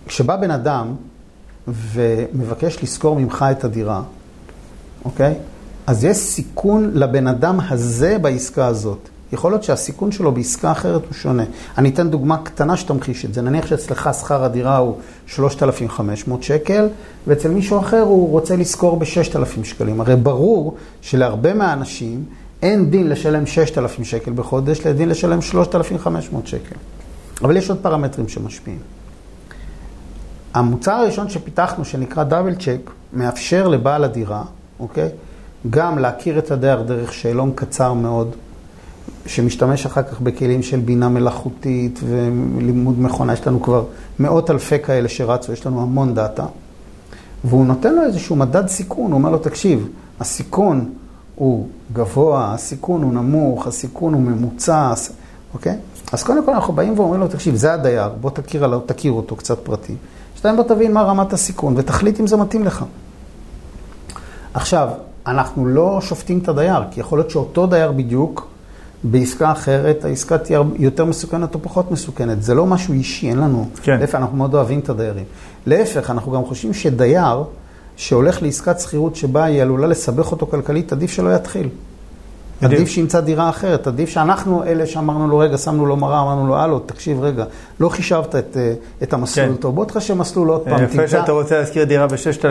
[0.07, 0.95] כשבא בן אדם
[1.69, 4.03] ומבקש לשכור ממך את הדירה,
[5.05, 5.33] אוקיי?
[5.33, 5.37] Okay?
[5.87, 9.09] אז יש סיכון לבן אדם הזה בעסקה הזאת.
[9.33, 11.45] יכול להיות שהסיכון שלו בעסקה אחרת הוא שונה.
[11.79, 13.43] אני אתן דוגמה קטנה שתמחיש את זה.
[13.43, 16.89] נניח שאצלך שכר הדירה הוא 3,500 שקל,
[17.27, 20.01] ואצל מישהו אחר הוא רוצה לשכור ב-6,000 שקלים.
[20.01, 22.25] הרי ברור שלהרבה מהאנשים
[22.63, 26.77] אין דין לשלם 6,000 שקל בחודש, לדין לשלם 3,500 שקל.
[27.43, 28.79] אבל יש עוד פרמטרים שמשפיעים.
[30.55, 34.45] המוצר הראשון שפיתחנו, שנקרא דאבל צ'ק, מאפשר לבעל הדירה,
[34.81, 35.09] אוקיי?
[35.71, 38.37] גם להכיר את הדייר דרך שאלון קצר מאוד,
[39.27, 43.33] שמשתמש אחר כך בכלים של בינה מלאכותית ולימוד מכונה.
[43.33, 43.85] יש לנו כבר
[44.19, 46.47] מאות אלפי כאלה שרצו, יש לנו המון דאטה.
[47.45, 49.89] והוא נותן לו איזשהו מדד סיכון, הוא אומר לו, תקשיב,
[50.21, 50.91] הסיכון
[51.35, 54.93] הוא גבוה, הסיכון הוא נמוך, הסיכון הוא ממוצע,
[55.55, 55.77] אוקיי?
[56.13, 59.37] אז קודם כל אנחנו באים ואומרים לו, תקשיב, זה הדייר, בוא תכיר, עליו, תכיר אותו
[59.37, 59.97] קצת פרטים.
[60.37, 62.85] שתיים, בוא תבין מה רמת הסיכון ותחליט אם זה מתאים לך.
[64.55, 64.89] עכשיו,
[65.27, 68.49] אנחנו לא שופטים את הדייר, כי יכול להיות שאותו דייר בדיוק
[69.05, 72.43] בעסקה אחרת, העסקה תהיה יותר מסוכנת או פחות מסוכנת.
[72.43, 73.69] זה לא משהו אישי, אין לנו.
[73.83, 74.01] כן.
[74.01, 75.25] להפך, אנחנו מאוד אוהבים את הדיירים.
[75.67, 77.45] להפך, אנחנו גם חושבים שדייר
[77.97, 81.69] שהולך לעסקת שכירות שבה היא עלולה לסבך אותו כלכלית, עדיף שלא יתחיל.
[82.63, 86.57] עדיף שימצא דירה אחרת, עדיף שאנחנו אלה שאמרנו לו, רגע, שמנו לו מראה, אמרנו לו,
[86.57, 87.45] הלו, תקשיב, רגע,
[87.81, 89.55] לא חישבת את, אה, את המסלול כן.
[89.55, 90.95] טוב, בוא תחשב מסלול עוד פעם, תמצא.
[90.95, 92.49] יפה שאתה רוצה להשכיר דירה ב-6,000 שקל.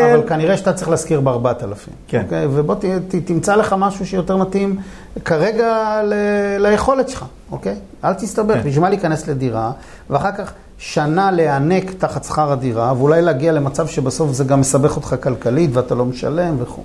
[0.00, 1.90] אבל כנראה שאתה צריך להשכיר ב-4,000.
[2.08, 2.22] כן.
[2.24, 2.46] אוקיי?
[2.50, 4.76] ובוא ת, ת, תמצא לך משהו שיותר מתאים
[5.24, 6.14] כרגע ל,
[6.58, 7.74] ליכולת שלך, אוקיי?
[8.04, 8.62] אל תסתבך, כן.
[8.62, 9.72] בשביל מה להיכנס לדירה,
[10.10, 15.14] ואחר כך שנה להיענק תחת שכר הדירה, ואולי להגיע למצב שבסוף זה גם מסבך אותך
[15.22, 16.82] כלכלית ואתה לא משלם וכו'.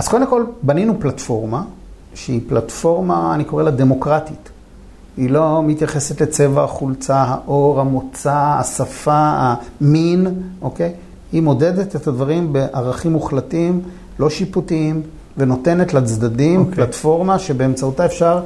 [0.00, 1.62] אז קודם כל בנינו פלטפורמה,
[2.14, 4.50] שהיא פלטפורמה, אני קורא לה דמוקרטית.
[5.16, 10.26] היא לא מתייחסת לצבע החולצה, האור, המוצא, השפה, המין,
[10.62, 10.92] אוקיי?
[11.32, 13.82] היא מודדת את הדברים בערכים מוחלטים,
[14.18, 15.02] לא שיפוטיים,
[15.36, 16.74] ונותנת לצדדים אוקיי.
[16.74, 18.40] פלטפורמה שבאמצעותה אפשר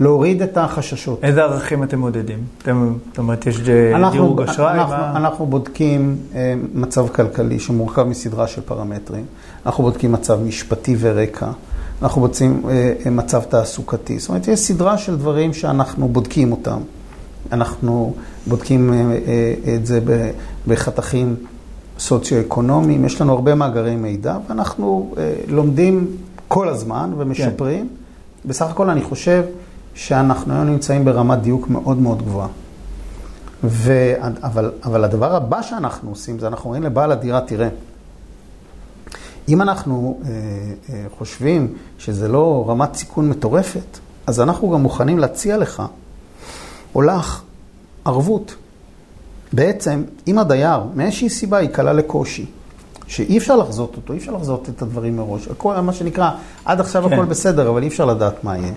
[0.00, 1.24] להוריד את החששות.
[1.24, 2.44] איזה ערכים אתם מודדים?
[2.62, 3.60] אתם, זאת אומרת, יש
[4.12, 4.74] דירוג אשראי?
[4.74, 5.16] אנחנו, מה...
[5.16, 9.24] אנחנו בודקים אה, מצב כלכלי שמורכב מסדרה של פרמטרים.
[9.66, 11.50] אנחנו בודקים מצב משפטי ורקע.
[12.02, 14.18] אנחנו בודקים אה, אה, מצב תעסוקתי.
[14.18, 16.80] זאת אומרת, יש סדרה של דברים שאנחנו בודקים אותם.
[17.52, 18.14] אנחנו
[18.46, 18.92] בודקים
[19.76, 20.00] את זה
[20.66, 21.36] בחתכים
[21.98, 23.04] סוציו-אקונומיים.
[23.04, 25.14] יש לנו הרבה מאגרי מידע, ואנחנו
[25.48, 26.06] לומדים
[26.48, 27.88] כל הזמן ומשפרים.
[27.88, 28.48] כן.
[28.48, 29.42] בסך הכל אני חושב
[29.94, 32.48] שאנחנו היום נמצאים ברמת דיוק מאוד מאוד גבוהה.
[33.64, 34.12] ו...
[34.42, 37.68] אבל, אבל הדבר הבא שאנחנו עושים זה אנחנו אומרים לבעל הדירה, תראה,
[39.48, 40.30] אם אנחנו אה,
[40.90, 45.82] אה, חושבים שזה לא רמת סיכון מטורפת, אז אנחנו גם מוכנים להציע לך
[46.94, 47.42] או לך
[48.04, 48.54] ערבות.
[49.52, 52.46] בעצם, אם הדייר מאיזושהי סיבה ייקלע לקושי,
[53.06, 55.48] שאי אפשר לחזות אותו, אי אפשר לחזות את הדברים מראש.
[55.48, 56.30] הכל, מה שנקרא,
[56.64, 57.12] עד עכשיו כן.
[57.12, 58.72] הכל בסדר, אבל אי אפשר לדעת מה יהיה.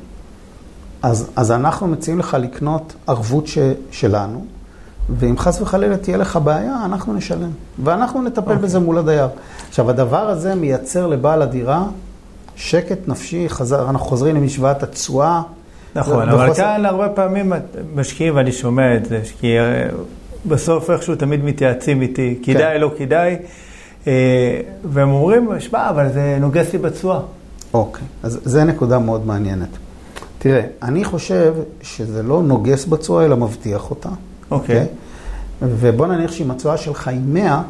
[1.05, 3.57] אז, אז אנחנו מציעים לך לקנות ערבות ש,
[3.91, 4.45] שלנו,
[5.09, 7.49] ואם חס וחלילה תהיה לך בעיה, אנחנו נשלם.
[7.83, 8.43] ואנחנו נטפל okay.
[8.43, 8.57] אוקיי.
[8.57, 9.27] בזה מול הדייר.
[9.69, 11.83] עכשיו, הדבר הזה מייצר לבעל הדירה
[12.55, 15.41] שקט נפשי, חזר, אנחנו חוזרים למשוואת התשואה
[15.95, 17.53] נכון, אבל כאן הרבה פעמים
[17.95, 19.55] משקיעים, ואני שומע את זה, כי
[20.45, 22.81] בסוף איכשהו תמיד מתייעצים איתי, כדאי, כן.
[22.81, 23.37] לא כדאי,
[24.07, 27.19] אה, והם אומרים, שמע, אבל זה נוגס לי בתשואה.
[27.73, 29.84] אוקיי, אז זו נקודה מאוד מעניינת.
[30.45, 34.09] תראה, אני חושב שזה לא נוגס בתשואה, אלא מבטיח אותה.
[34.51, 34.79] אוקיי.
[34.79, 34.87] אוקיי?
[35.61, 37.61] ובוא נניח שאם התשואה שלך היא 100,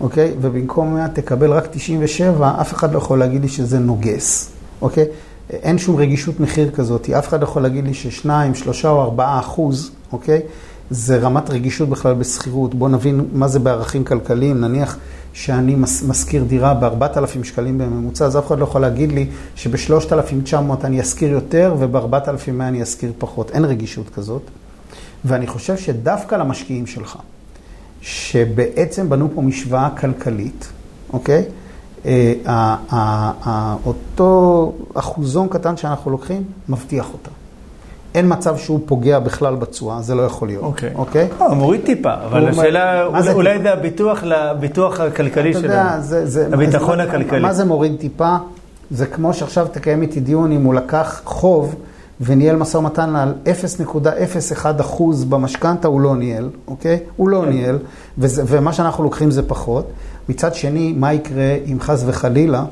[0.00, 0.32] אוקיי?
[0.40, 4.50] ובמקום 100 תקבל רק 97, אף אחד לא יכול להגיד לי שזה נוגס,
[4.82, 5.04] אוקיי?
[5.50, 9.40] אין שום רגישות מחיר כזאת, אף אחד לא יכול להגיד לי ששניים, שלושה או ארבעה
[9.40, 10.40] אחוז, אוקיי?
[10.92, 12.74] זה רמת רגישות בכלל בשכירות.
[12.74, 14.60] בואו נבין מה זה בערכים כלכליים.
[14.60, 14.98] נניח
[15.32, 15.74] שאני
[16.08, 21.30] משכיר דירה ב-4,000 שקלים בממוצע, אז אף אחד לא יכול להגיד לי שב-3,900 אני אשכיר
[21.30, 23.50] יותר וב-4,100 אני אשכיר פחות.
[23.50, 24.42] אין רגישות כזאת.
[25.24, 27.18] ואני חושב שדווקא למשקיעים שלך,
[28.00, 30.68] שבעצם בנו פה משוואה כלכלית,
[31.12, 31.44] אוקיי?
[32.06, 37.30] אה, אותו אחוזון קטן שאנחנו לוקחים, מבטיח אותה.
[38.14, 40.64] אין מצב שהוא פוגע בכלל בתשואה, זה לא יכול להיות.
[40.64, 40.90] אוקיי.
[40.94, 41.28] אוקיי?
[41.40, 45.66] לא, מוריד טיפה, אבל השאלה, אולי זה הביטוח לביטוח הכלכלי שלנו.
[45.66, 46.48] אתה יודע, זה...
[46.52, 47.40] הביטחון הכלכלי.
[47.40, 48.36] מה זה מוריד טיפה?
[48.90, 51.74] זה כמו שעכשיו תקיים איתי דיון אם הוא לקח חוב
[52.20, 56.98] וניהל משא ומתן על 0.01 אחוז במשכנתה, הוא לא ניהל, אוקיי?
[57.16, 57.48] הוא לא כן.
[57.48, 57.78] ניהל,
[58.18, 59.90] ומה שאנחנו לוקחים זה פחות.
[60.28, 62.64] מצד שני, מה יקרה אם חס וחלילה,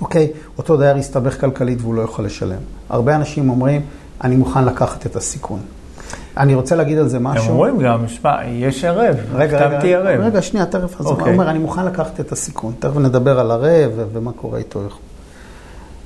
[0.00, 0.28] אוקיי,
[0.58, 2.58] אותו דייר יסתבך כלכלית והוא לא יכול לשלם.
[2.88, 3.80] הרבה אנשים אומרים,
[4.24, 5.60] אני מוכן לקחת את הסיכון.
[6.36, 7.44] אני רוצה להגיד על זה משהו.
[7.44, 10.20] הם אומרים גם, שמע, יש ערב, רגע, רגע, ערב.
[10.20, 11.32] רגע, שנייה, תכף, אז הוא אוקיי.
[11.32, 12.72] אומר, אני מוכן לקחת את הסיכון.
[12.78, 14.80] תכף נדבר על ערב ומה קורה איתו.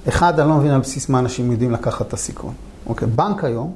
[0.08, 2.54] אחד, אני לא מבין על בסיס מה אנשים יודעים לקחת את הסיכון.
[2.86, 3.72] אוקיי, בנק היום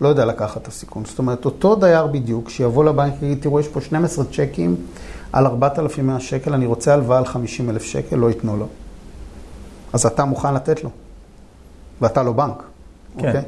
[0.00, 1.04] לא יודע לקחת את הסיכון.
[1.04, 4.76] זאת אומרת, אותו דייר בדיוק, שיבוא לבנק ויגיד, תראו, יש פה 12 צ'קים
[5.32, 8.66] על 4,100 שקל, אני רוצה הלוואה על 50,000 שקל, לא ייתנו לו.
[9.92, 10.90] אז אתה מוכן לתת לו,
[12.00, 12.62] ואתה לא בנק,
[13.18, 13.26] כן.
[13.26, 13.42] אוקיי?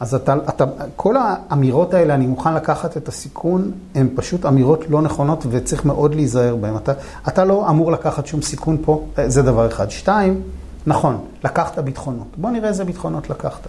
[0.00, 0.64] אז אתה, אתה,
[0.96, 6.14] כל האמירות האלה, אני מוכן לקחת את הסיכון, הן פשוט אמירות לא נכונות וצריך מאוד
[6.14, 6.76] להיזהר בהן.
[6.76, 6.92] אתה,
[7.28, 9.90] אתה לא אמור לקחת שום סיכון פה, זה דבר אחד.
[9.90, 10.42] שתיים,
[10.86, 12.26] נכון, לקחת ביטחונות.
[12.36, 13.66] בוא נראה איזה ביטחונות לקחת.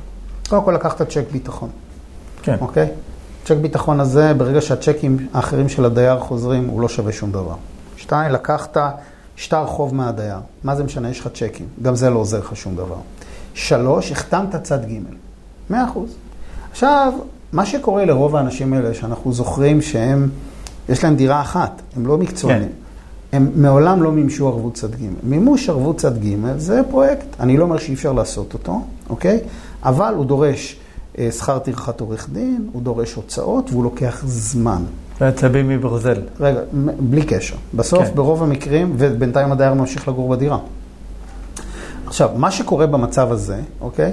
[0.49, 1.69] קודם כל לקחת צ'ק ביטחון.
[2.43, 2.55] כן.
[2.61, 2.87] אוקיי?
[3.45, 7.55] צ'ק ביטחון הזה, ברגע שהצ'קים האחרים של הדייר חוזרים, הוא לא שווה שום דבר.
[7.97, 8.77] שתיים, לקחת
[9.35, 10.39] שטר חוב מהדייר.
[10.63, 11.09] מה זה משנה?
[11.09, 11.65] יש לך צ'קים.
[11.81, 12.97] גם זה לא עוזר לך שום דבר.
[13.53, 15.20] שלוש, החתמת צד ג'.
[15.69, 16.09] מאה אחוז.
[16.71, 17.13] עכשיו,
[17.53, 20.29] מה שקורה לרוב האנשים האלה, שאנחנו זוכרים שהם,
[20.89, 22.69] יש להם דירה אחת, הם לא מקצוענים.
[22.69, 22.81] כן.
[23.33, 25.05] הם מעולם לא מימשו ערבות צד ג'.
[25.23, 27.25] מימוש ערבות צד ג' זה פרויקט.
[27.39, 29.39] אני לא אומר שאי אפשר לעשות אותו, אוקיי?
[29.83, 30.75] אבל הוא דורש
[31.17, 34.83] אה, שכר טרחת עורך דין, הוא דורש הוצאות והוא לוקח זמן.
[35.21, 36.21] ועצבים מברזל.
[36.39, 36.59] רגע,
[36.99, 37.55] בלי קשר.
[37.73, 38.15] בסוף, כן.
[38.15, 40.57] ברוב המקרים, ובינתיים הדייר ממשיך לגור בדירה.
[42.07, 44.11] עכשיו, מה שקורה במצב הזה, אוקיי?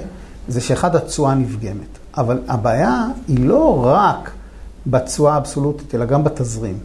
[0.49, 1.97] זה שאחד, התשואה נפגמת.
[2.17, 4.31] אבל הבעיה היא לא רק
[4.87, 6.77] בתשואה האבסולוטית, אלא גם בתזרים.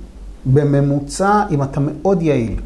[0.46, 2.60] בממוצע, אם אתה מאוד יעיל,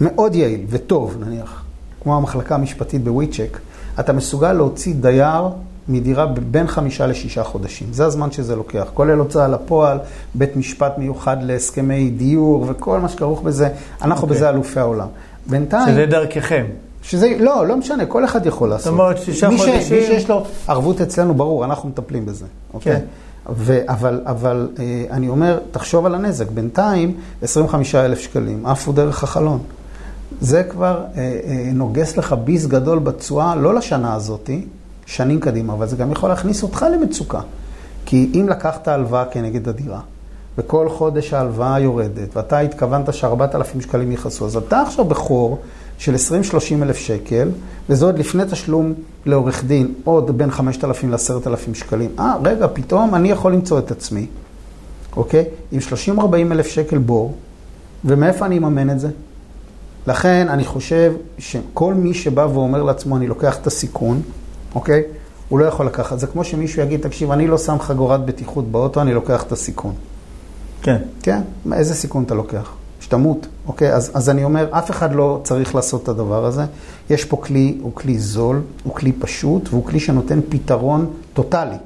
[0.00, 1.64] מאוד יעיל וטוב, נניח,
[2.02, 3.58] כמו המחלקה המשפטית בוויצ'ק,
[4.00, 5.48] אתה מסוגל להוציא דייר
[5.88, 7.88] מדירה בין חמישה לשישה חודשים.
[7.92, 8.86] זה הזמן שזה לוקח.
[8.94, 9.98] כולל הוצאה לפועל,
[10.34, 13.68] בית משפט מיוחד להסכמי דיור וכל מה שכרוך בזה.
[14.02, 14.22] אנחנו okay.
[14.22, 14.36] אוקיי.
[14.36, 15.08] בזה אלופי העולם.
[15.46, 15.88] בינתיים...
[15.88, 16.64] שזה דרככם.
[17.02, 18.84] שזה, לא, לא משנה, כל אחד יכול לעשות.
[18.84, 19.80] זאת אומרת, שישה מי חודשים...
[19.80, 22.96] ש, מי שיש לו ערבות אצלנו, ברור, אנחנו מטפלים בזה, אוקיי?
[22.96, 23.04] כן.
[23.50, 26.50] ו, אבל, אבל אה, אני אומר, תחשוב על הנזק.
[26.50, 29.58] בינתיים, 25 אלף שקלים, עפו דרך החלון.
[30.40, 34.66] זה כבר אה, אה, נוגס לך ביס גדול בתשואה, לא לשנה הזאתי,
[35.06, 37.40] שנים קדימה, אבל זה גם יכול להכניס אותך למצוקה.
[38.06, 40.00] כי אם לקחת הלוואה כנגד הדירה,
[40.58, 45.58] וכל חודש ההלוואה יורדת, ואתה התכוונת ש-4,000 שקלים יכעסו, אז אתה עכשיו בחור
[46.02, 47.48] של 20-30 אלף שקל,
[47.88, 48.94] וזה עוד לפני תשלום
[49.26, 52.10] לעורך דין, עוד בין 5,000 ל-10,000 שקלים.
[52.18, 54.26] אה, רגע, פתאום אני יכול למצוא את עצמי,
[55.16, 55.44] אוקיי?
[55.72, 55.80] עם
[56.18, 56.20] 30-40
[56.52, 57.34] אלף שקל בור,
[58.04, 59.08] ומאיפה אני אממן את זה?
[60.06, 64.22] לכן אני חושב שכל מי שבא ואומר לעצמו, אני לוקח את הסיכון,
[64.74, 65.02] אוקיי?
[65.48, 66.18] הוא לא יכול לקחת.
[66.18, 69.94] זה כמו שמישהו יגיד, תקשיב, אני לא שם חגורת בטיחות באוטו, אני לוקח את הסיכון.
[70.82, 70.96] כן.
[71.22, 71.40] כן?
[71.72, 72.81] איזה סיכון אתה לוקח?
[73.12, 73.92] שתמות, אוקיי?
[73.92, 76.64] אז, אז אני אומר, אף אחד לא צריך לעשות את הדבר הזה.
[77.10, 81.76] יש פה כלי, הוא כלי זול, הוא כלי פשוט, והוא כלי שנותן פתרון טוטאלי.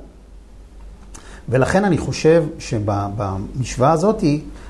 [1.49, 4.25] ולכן אני חושב שבמשוואה הזאת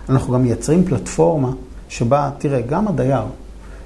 [0.09, 1.53] אנחנו גם מייצרים פלטפורמה
[1.89, 3.25] שבה, תראה, גם הדייר,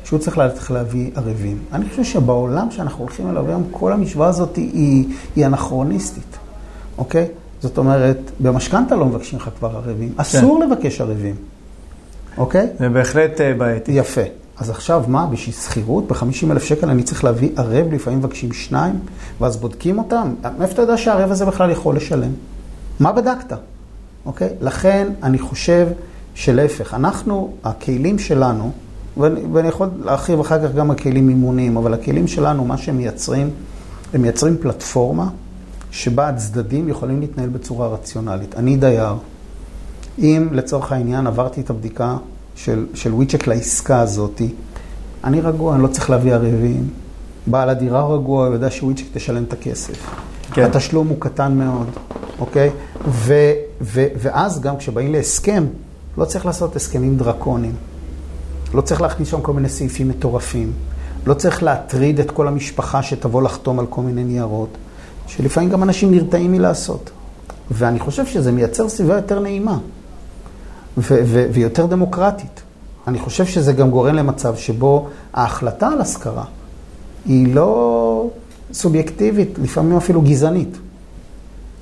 [0.04, 1.59] שהוא צריך ללכת להביא ערבים.
[1.72, 6.37] אני חושב שבעולם שאנחנו הולכים אליו היום, כל המשוואה הזאת היא, היא אנכרוניסטית,
[6.98, 7.26] אוקיי?
[7.62, 10.09] זאת אומרת, במשכנתה לא מבקשים לך כבר ערבים.
[10.09, 10.20] כן.
[10.20, 11.35] אסור לבקש ערבים.
[12.40, 12.66] אוקיי?
[12.79, 13.92] זה בהחלט אה, בעייתי.
[13.92, 14.20] יפה.
[14.57, 19.00] אז עכשיו מה, בשביל שכירות, ב-50 אלף שקל אני צריך להביא ערב, לפעמים מבקשים שניים,
[19.40, 20.35] ואז בודקים אותם?
[20.59, 22.31] מאיפה אתה יודע שהערב הזה בכלל יכול לשלם?
[23.00, 23.57] מה בדקת?
[24.26, 24.48] אוקיי?
[24.61, 25.88] לכן אני חושב
[26.35, 28.70] שלהפך, אנחנו, הכלים שלנו,
[29.16, 32.96] ואני, ואני יכול להרחיב אחר כך גם על כלים מימוניים, אבל הכלים שלנו, מה שהם
[32.96, 33.50] מייצרים,
[34.14, 35.29] הם מייצרים פלטפורמה
[35.90, 38.55] שבה הצדדים יכולים להתנהל בצורה רציונלית.
[38.57, 39.14] אני דייר,
[40.20, 42.16] אם לצורך העניין עברתי את הבדיקה
[42.54, 44.42] של, של וויצ'ק לעסקה הזאת,
[45.24, 46.88] אני רגוע, אני לא צריך להביא ערבים.
[47.46, 50.11] בעל הדירה רגוע, הוא יודע שוויצ'ק תשלם את הכסף.
[50.52, 50.64] כן.
[50.64, 51.87] התשלום הוא קטן מאוד,
[52.38, 52.70] אוקיי?
[53.09, 53.35] ו,
[53.80, 55.64] ו, ואז גם כשבאים להסכם,
[56.18, 57.74] לא צריך לעשות הסכמים דרקוניים.
[58.74, 60.72] לא צריך להכניס שם כל מיני סעיפים מטורפים.
[61.26, 64.68] לא צריך להטריד את כל המשפחה שתבוא לחתום על כל מיני ניירות,
[65.26, 67.11] שלפעמים גם אנשים נרתעים מלעשות.
[67.70, 69.78] ואני חושב שזה מייצר סביבה יותר נעימה
[71.53, 72.62] ויותר דמוקרטית.
[73.07, 76.44] אני חושב שזה גם גורם למצב שבו ההחלטה על השכרה
[77.26, 78.31] היא לא
[78.72, 80.79] סובייקטיבית, לפעמים אפילו גזענית.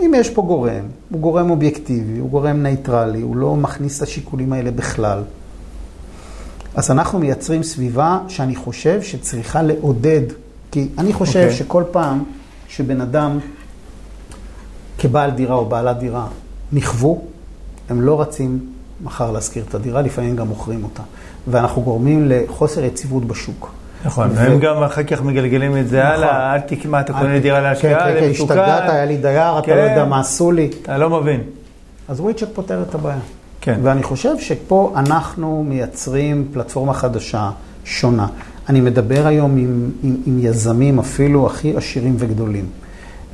[0.01, 4.53] אם יש פה גורם, הוא גורם אובייקטיבי, הוא גורם נייטרלי, הוא לא מכניס את השיקולים
[4.53, 5.23] האלה בכלל.
[6.75, 10.23] אז אנחנו מייצרים סביבה שאני חושב שצריכה לעודד,
[10.71, 11.43] כי אני חושב okay.
[11.43, 11.57] אוקיי.
[11.57, 12.25] שכל פעם
[12.69, 13.39] שבן אדם
[14.99, 16.27] כבעל דירה או בעלת דירה
[16.73, 17.23] נכוו,
[17.89, 18.67] הם לא רצים
[19.05, 21.03] מחר להשכיר את הדירה, לפעמים גם מוכרים אותה.
[21.49, 23.71] ואנחנו גורמים לחוסר יציבות בשוק.
[24.05, 26.73] נכון, והם גם אחר כך מגלגלים את זה הלאה, נכון.
[26.73, 29.81] אל תקמע, אתה קונה דירה להשקעה, כן, כן, כן, השתגעת, היה לי דייר, אתה לא
[29.81, 30.71] יודע מה עשו לי.
[30.83, 31.41] אתה לא מבין.
[32.09, 33.19] אז וויצ'ק פותר את הבעיה.
[33.61, 33.81] כן.
[33.83, 37.51] ואני חושב שפה אנחנו מייצרים פלטפורמה חדשה,
[37.85, 38.27] שונה.
[38.69, 42.67] אני מדבר היום עם, עם, עם יזמים אפילו הכי עשירים וגדולים.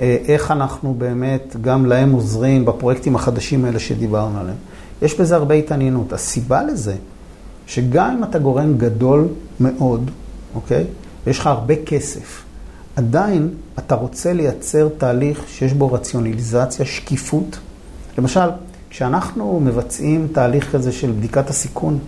[0.00, 4.56] אה, איך אנחנו באמת גם להם עוזרים בפרויקטים החדשים האלה שדיברנו עליהם.
[5.02, 6.12] יש בזה הרבה התעניינות.
[6.12, 6.94] הסיבה לזה,
[7.66, 9.28] שגם אם אתה גורם גדול
[9.60, 10.10] מאוד,
[10.54, 10.84] אוקיי?
[11.26, 12.42] ויש לך הרבה כסף,
[12.96, 17.58] עדיין אתה רוצה לייצר תהליך שיש בו רציונליזציה, שקיפות.
[18.18, 18.50] למשל,
[18.90, 21.98] כשאנחנו מבצעים תהליך כזה של בדיקת הסיכון,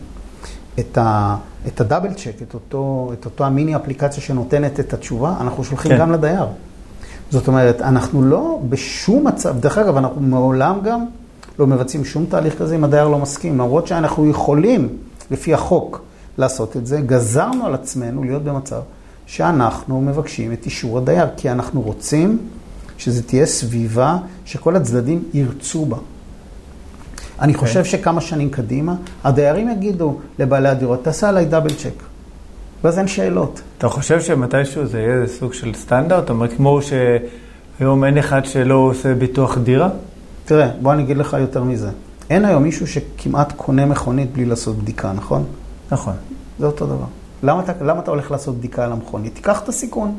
[0.78, 5.64] את, ה, את הדאבל צ'ק, את אותו, את אותו המיני אפליקציה שנותנת את התשובה, אנחנו
[5.64, 5.98] שולחים כן.
[5.98, 6.46] גם לדייר.
[7.30, 11.06] זאת אומרת, אנחנו לא בשום מצב, דרך אגב, אנחנו מעולם גם
[11.58, 14.88] לא מבצעים שום תהליך כזה אם הדייר לא מסכים, למרות שאנחנו יכולים,
[15.30, 16.02] לפי החוק,
[16.38, 18.80] לעשות את זה, גזרנו על עצמנו להיות במצב
[19.26, 22.38] שאנחנו מבקשים את אישור הדייר, כי אנחנו רוצים
[22.98, 25.96] שזה תהיה סביבה שכל הצדדים ירצו בה.
[25.96, 27.56] אני okay.
[27.56, 27.68] אוקיי.
[27.68, 32.02] חושב שכמה שנים קדימה, הדיירים יגידו לבעלי הדירות, תעשה עליי דאבל צ'ק.
[32.84, 33.60] ואז אין שאלות.
[33.78, 36.20] אתה חושב שמתישהו זה יהיה סוג של סטנדרט?
[36.20, 39.88] זאת אומרת, כמו שהיום אין אחד שלא עושה ביטוח דירה?
[40.46, 41.90] תראה, בוא אני אגיד לך יותר מזה.
[42.30, 45.44] אין היום מישהו שכמעט קונה מכונית בלי לעשות בדיקה, נכון?
[45.90, 46.14] נכון.
[46.58, 47.04] זה אותו דבר.
[47.42, 49.34] למה אתה, למה אתה הולך לעשות בדיקה על המכונית?
[49.34, 50.14] תיקח את הסיכון.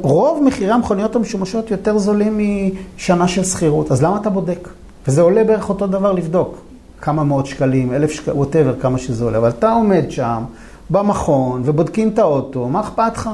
[0.00, 2.38] רוב מחירי המכוניות המשומשות יותר זולים
[2.96, 4.68] משנה של שכירות, אז למה אתה בודק?
[5.08, 6.58] וזה עולה בערך אותו דבר לבדוק.
[7.00, 9.38] כמה מאות שקלים, אלף שקלים, ווטאבר, כמה שזה עולה.
[9.38, 10.42] אבל אתה עומד שם,
[10.90, 13.30] במכון, ובודקים את האוטו, מה אכפת לך?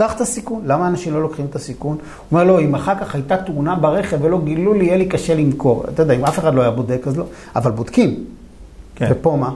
[0.00, 0.62] קח את הסיכון.
[0.66, 1.96] למה אנשים לא לוקחים את הסיכון?
[1.96, 5.34] הוא אומר, לא, אם אחר כך הייתה תאונה ברכב ולא גילו לי, יהיה לי קשה
[5.34, 5.84] למכור.
[5.94, 7.24] אתה יודע, אם אף אחד לא היה בודק, אז לא.
[7.56, 8.24] אבל בודקים.
[8.94, 9.08] כן.
[9.10, 9.54] ופה מה?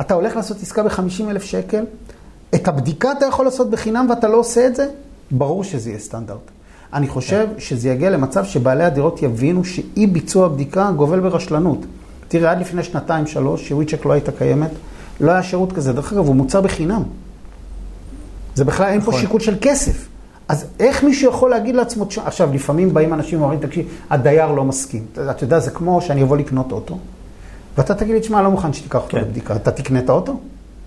[0.00, 1.84] אתה הולך לעשות עסקה ב-50 אלף שקל,
[2.54, 4.88] את הבדיקה אתה יכול לעשות בחינם ואתה לא עושה את זה?
[5.30, 6.50] ברור שזה יהיה סטנדרט.
[6.92, 7.60] אני חושב כן.
[7.60, 11.78] שזה יגיע למצב שבעלי הדירות יבינו שאי ביצוע בדיקה גובל ברשלנות.
[12.28, 14.70] תראה, עד לפני שנתיים, שלוש, שוויצ'ק לא הייתה קיימת,
[15.20, 15.92] לא היה שירות כזה.
[15.92, 17.02] דרך אגב, הוא מוצר בחינם.
[18.58, 19.20] זה בכלל, אין פה נכון.
[19.20, 20.08] שיקול של כסף.
[20.48, 25.06] אז איך מישהו יכול להגיד לעצמו, עכשיו, לפעמים באים אנשים ואומרים, תקשיב, הדייר לא מסכים.
[25.30, 26.98] אתה יודע, זה כמו שאני אבוא לקנות אוטו,
[27.76, 29.18] ואתה תגיד לי, תשמע, לא מוכן שתיקח אותו כן.
[29.18, 29.56] לבדיקה.
[29.56, 30.40] אתה תקנה את האוטו?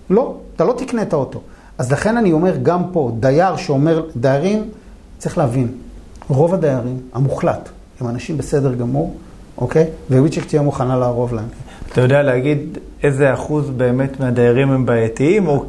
[0.09, 1.41] לא, אתה לא תקנה את האוטו.
[1.77, 4.69] אז לכן אני אומר, גם פה, דייר שאומר, דיירים,
[5.17, 5.67] צריך להבין,
[6.29, 9.15] רוב הדיירים, המוחלט, הם אנשים בסדר גמור,
[9.57, 9.85] אוקיי?
[10.09, 11.47] וויצ'ק תהיה מוכנה לערוב להם.
[11.91, 15.65] אתה יודע להגיד איזה אחוז באמת מהדיירים הם בעייתיים, או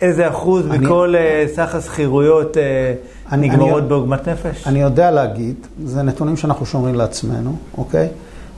[0.00, 4.66] איזה אחוז אני, מכל אני, uh, סך השכירויות uh, נגמרות בעוגמת נפש?
[4.66, 5.54] אני יודע להגיד,
[5.84, 8.08] זה נתונים שאנחנו שומרים לעצמנו, אוקיי?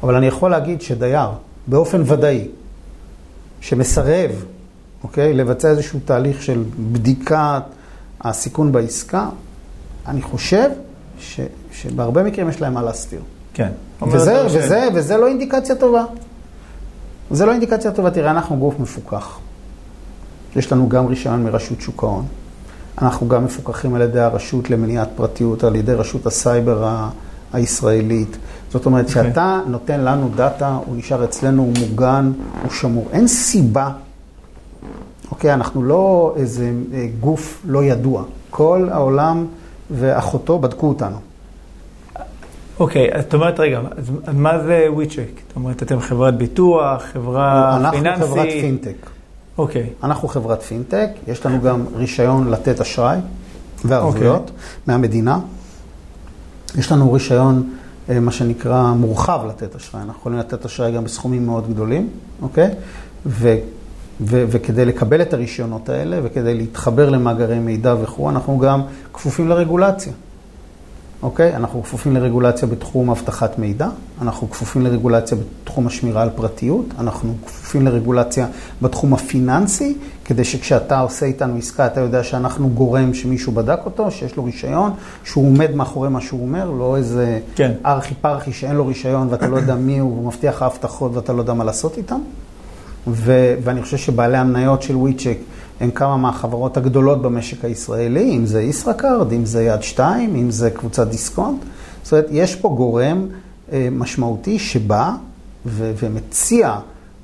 [0.03, 1.29] אבל אני יכול להגיד שדייר,
[1.67, 2.49] באופן ודאי,
[3.61, 4.31] שמסרב,
[5.05, 7.63] אוקיי, לבצע איזשהו תהליך של בדיקת
[8.21, 9.29] הסיכון בעסקה,
[10.09, 10.71] אני חושב
[11.21, 11.41] ש,
[11.73, 13.21] שבהרבה מקרים יש להם מה להסתיר.
[13.55, 13.69] כן.
[14.03, 16.05] וזה, וזה, וזה לא אינדיקציה טובה.
[17.35, 18.11] זה לא אינדיקציה טובה.
[18.11, 19.39] תראה, אנחנו גוף מפוקח.
[20.57, 22.25] יש לנו גם רישיון מרשות שוק ההון.
[23.03, 27.11] אנחנו גם מפוקחים על ידי הרשות למניעת פרטיות, על ידי רשות הסייבר ה-
[27.53, 28.37] הישראלית.
[28.71, 29.67] זאת אומרת, כשאתה אוקיי.
[29.67, 29.71] אוקיי.
[29.71, 32.33] נותן לנו דאטה, הוא נשאר אצלנו, הוא מוגן,
[32.63, 33.09] הוא שמור.
[33.13, 33.91] אין סיבה
[35.31, 38.23] אוקיי, אנחנו לא איזה אה, גוף לא ידוע.
[38.51, 39.47] כל העולם
[39.91, 41.17] ואחותו בדקו אותנו.
[42.81, 43.81] אוקיי, אז זאת אומרת, רגע,
[44.27, 45.41] אז מה זה WeCheck?
[45.49, 48.25] זאת אומרת, אתם חברת ביטוח, חברה אנחנו פיננסית?
[48.25, 49.11] חברת פינטק.
[49.59, 53.19] אוקיי, אנחנו חברת פינטק, יש לנו גם רישיון לתת אשראי
[53.85, 54.55] וערבויות אוקיי.
[54.87, 55.39] מהמדינה.
[56.79, 57.71] יש לנו רישיון,
[58.09, 60.03] אה, מה שנקרא, מורחב לתת אשראי.
[60.03, 62.09] אנחנו יכולים לתת אשראי גם בסכומים מאוד גדולים,
[62.43, 62.71] אוקיי?
[63.27, 63.57] ו,
[64.21, 70.13] ו, וכדי לקבל את הרישיונות האלה וכדי להתחבר למאגרי מידע וכו', אנחנו גם כפופים לרגולציה.
[71.25, 71.57] אוקיי?
[71.57, 73.89] אנחנו כפופים לרגולציה בתחום אבטחת מידע,
[74.23, 78.47] אנחנו כפופים לרגולציה בתחום השמירה על פרטיות, אנחנו כפופים לרגולציה
[78.83, 84.37] בתחום הפיננסי, כדי שכשאתה עושה איתנו עסקה, אתה יודע שאנחנו גורם שמישהו בדק אותו, שיש
[84.37, 84.91] לו רישיון,
[85.25, 87.73] שהוא עומד מאחורי מה שהוא אומר, לא איזה כן.
[87.87, 91.33] ארכי פרחי שאין לו רישיון ואתה לא יודע מי הוא, והוא מבטיח לך הבטחות ואתה
[91.33, 92.21] לא יודע מה לעשות איתם.
[93.07, 95.39] ו- ואני חושב שבעלי המניות של וויצ'ק
[95.81, 100.71] הם כמה מהחברות הגדולות במשק הישראלי, אם זה ישראכרד, אם זה יד שתיים, אם זה
[100.71, 101.63] קבוצת דיסקונט.
[102.03, 103.27] זאת אומרת, יש פה גורם
[103.73, 105.11] אה, משמעותי שבא
[105.67, 106.79] ו- ומציע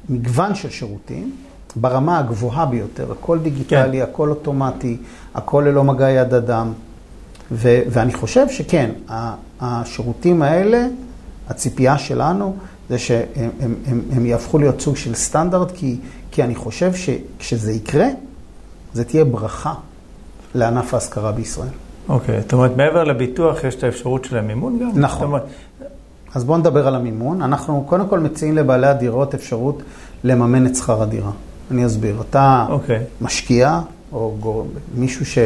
[0.09, 1.33] מגוון של שירותים
[1.77, 4.03] ברמה הגבוהה ביותר, הכל דיגיטלי, כן.
[4.11, 4.97] הכל אוטומטי,
[5.35, 6.73] הכל ללא מגע יד אדם.
[7.53, 8.91] ו- ואני חושב שכן,
[9.61, 10.87] השירותים האלה,
[11.49, 12.57] הציפייה שלנו
[12.89, 15.97] זה שהם הם, הם, הם יהפכו להיות סוג של סטנדרט, כי,
[16.31, 18.07] כי אני חושב שכשזה יקרה,
[18.95, 19.75] זה תהיה ברכה
[20.55, 21.69] לענף ההשכרה בישראל.
[22.09, 24.91] אוקיי, זאת אומרת, מעבר לביטוח יש את האפשרות של המימון גם?
[24.95, 25.27] נכון.
[25.27, 25.43] אומרת,
[26.35, 27.43] אז בואו נדבר על המימון.
[27.43, 29.83] אנחנו קודם כל מציעים לבעלי הדירות אפשרות
[30.25, 31.31] לממן את שכר הדירה.
[31.71, 32.23] אני אסביר.
[32.31, 33.05] אתה אוקיי.
[33.21, 33.81] משקיע,
[34.13, 34.67] או גור...
[34.95, 35.39] מישהו ש...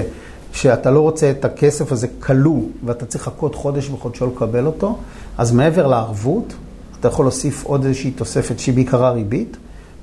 [0.53, 4.99] שאתה לא רוצה את הכסף הזה כלוא, ואתה צריך לחכות חודש וחודשו לקבל אותו,
[5.39, 6.55] אז מעבר לערבות,
[7.01, 9.57] אתה יכול להוסיף עוד איזושהי תוספת שהיא בעיקרה ריבית,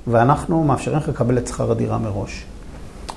[0.06, 2.44] ואנחנו מאפשרים לך לקבל את שכר הדירה מראש.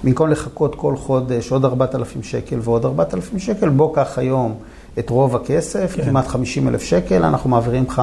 [0.04, 4.56] במקום לחכות כל חודש עוד 4,000 שקל ועוד 4,000 שקל, בוא קח היום
[5.00, 6.06] את רוב הכסף, כן.
[6.06, 8.02] כמעט 50 אלף שקל, אנחנו מעבירים לך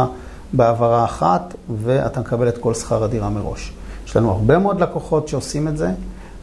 [0.52, 3.72] בהעברה אחת, ואתה מקבל את כל שכר הדירה מראש.
[4.06, 5.90] יש לנו הרבה מאוד לקוחות שעושים את זה.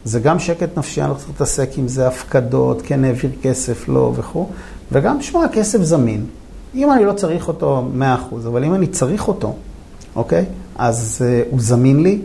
[0.04, 4.12] זה גם שקט נפשי, אני לא צריך להתעסק עם זה, הפקדות, כן העביר כסף, לא
[4.16, 4.46] וכו',
[4.92, 6.26] וגם, תשמע, הכסף זמין.
[6.74, 8.02] אם אני לא צריך אותו 100%,
[8.46, 9.54] אבל אם אני צריך אותו,
[10.16, 10.44] אוקיי?
[10.76, 12.18] אז uh, הוא זמין לי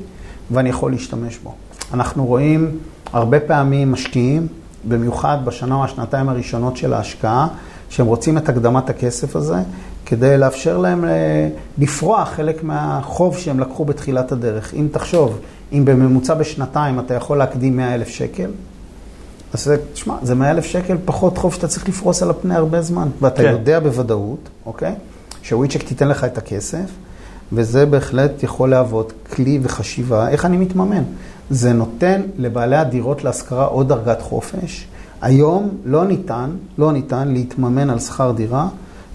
[0.52, 1.54] ואני יכול להשתמש בו.
[1.94, 2.78] אנחנו רואים
[3.16, 4.48] הרבה פעמים משקיעים,
[4.88, 7.48] במיוחד בשנה או השנתיים הראשונות של ההשקעה,
[7.90, 9.56] שהם רוצים את הקדמת הכסף הזה,
[10.06, 14.74] כדי לאפשר להם אה, לפרוע חלק מהחוב שהם לקחו בתחילת הדרך.
[14.74, 15.40] אם תחשוב,
[15.74, 18.52] אם בממוצע בשנתיים אתה יכול להקדים 100 אלף שקל,
[19.54, 22.82] אז זה, תשמע, זה 100 אלף שקל פחות חוב שאתה צריך לפרוס על הפני הרבה
[22.82, 23.08] זמן.
[23.22, 23.44] ואתה כן.
[23.44, 23.52] כן.
[23.52, 24.96] יודע בוודאות, אוקיי?
[25.44, 26.90] שוויצ'ק תיתן לך את הכסף,
[27.54, 31.04] וזה בהחלט יכול להוות כלי וחשיבה איך אני מתממן.
[31.50, 34.88] זה נותן לבעלי הדירות להשכרה עוד דרגת חופש.
[35.22, 38.68] היום לא ניתן, לא ניתן להתממן על שכר דירה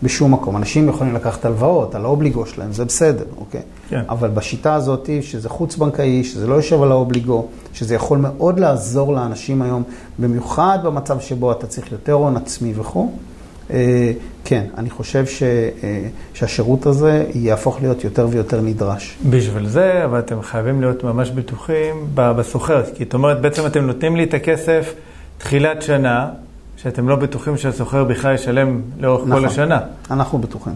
[0.03, 0.57] בשום מקום.
[0.57, 3.61] אנשים יכולים לקחת הלוואות על האובליגו שלהם, זה בסדר, אוקיי?
[3.89, 4.03] כן.
[4.09, 9.63] אבל בשיטה הזאת, שזה חוץ-בנקאי, שזה לא יושב על האובליגו, שזה יכול מאוד לעזור לאנשים
[9.63, 9.83] היום,
[10.19, 13.11] במיוחד במצב שבו אתה צריך יותר הון עצמי וכו',
[14.45, 19.19] כן, אני חושב ש, אה, שהשירות הזה יהפוך להיות יותר ויותר נדרש.
[19.31, 22.83] בשביל זה, אבל אתם חייבים להיות ממש בטוחים ב- בסוחר.
[22.95, 24.95] כי זאת אומרת, בעצם אתם נותנים לי את הכסף
[25.39, 26.29] תחילת שנה,
[26.77, 29.41] שאתם לא בטוחים שהסוחר בכלל ישלם לאורך נכון.
[29.41, 29.81] כל השנה.
[30.11, 30.75] אנחנו בטוחים.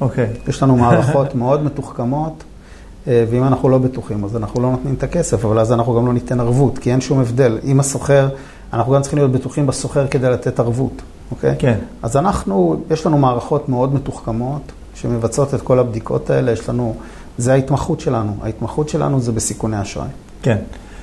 [0.00, 0.28] אוקיי.
[0.48, 2.44] יש לנו מערכות מאוד מתוחכמות,
[3.08, 6.06] אה, ואם אנחנו לא בטוחים, אז אנחנו לא נותנים את הכסף, אבל אז אנחנו גם
[6.06, 7.58] לא ניתן ערבות, כי אין שום הבדל.
[7.64, 8.28] אם הסוחר,
[8.72, 11.54] אנחנו גם צריכים להיות בטוחים בסוחר כדי לתת ערבות, אוקיי?
[11.58, 11.78] כן.
[12.02, 14.62] אז אנחנו, יש לנו מערכות מאוד מתוחכמות,
[14.94, 16.94] שמבצעות את כל הבדיקות האלה, יש לנו,
[17.38, 18.32] זה ההתמחות שלנו.
[18.42, 20.08] ההתמחות שלנו זה בסיכוני אשראי.
[20.42, 20.56] כן.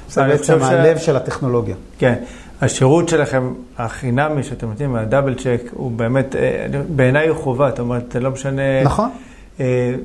[0.09, 1.75] זה בעצם חושב ש- הלב של הטכנולוגיה.
[1.97, 2.15] כן.
[2.61, 6.65] השירות שלכם, החינמי שאתם נותנים, הדאבל צ'ק, הוא באמת, אה,
[6.95, 8.83] בעיניי הוא חובה, זאת אומרת, לא משנה...
[8.83, 9.09] נכון,
[9.59, 9.95] אה,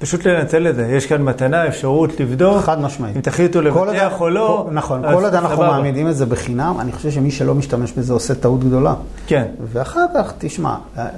[0.00, 0.86] פשוט לנצל את זה.
[0.86, 2.62] יש כאן מתנה, אפשרות לבדוק.
[2.62, 3.16] חד משמעית.
[3.16, 4.64] אם תחליטו לבטח או לא.
[4.68, 5.66] כל- נכון, כל עוד אנחנו סבבה.
[5.70, 8.94] מעמידים את זה בחינם, אני חושב שמי שלא משתמש בזה עושה טעות גדולה.
[9.26, 9.44] כן.
[9.72, 10.74] ואחר כך, תשמע,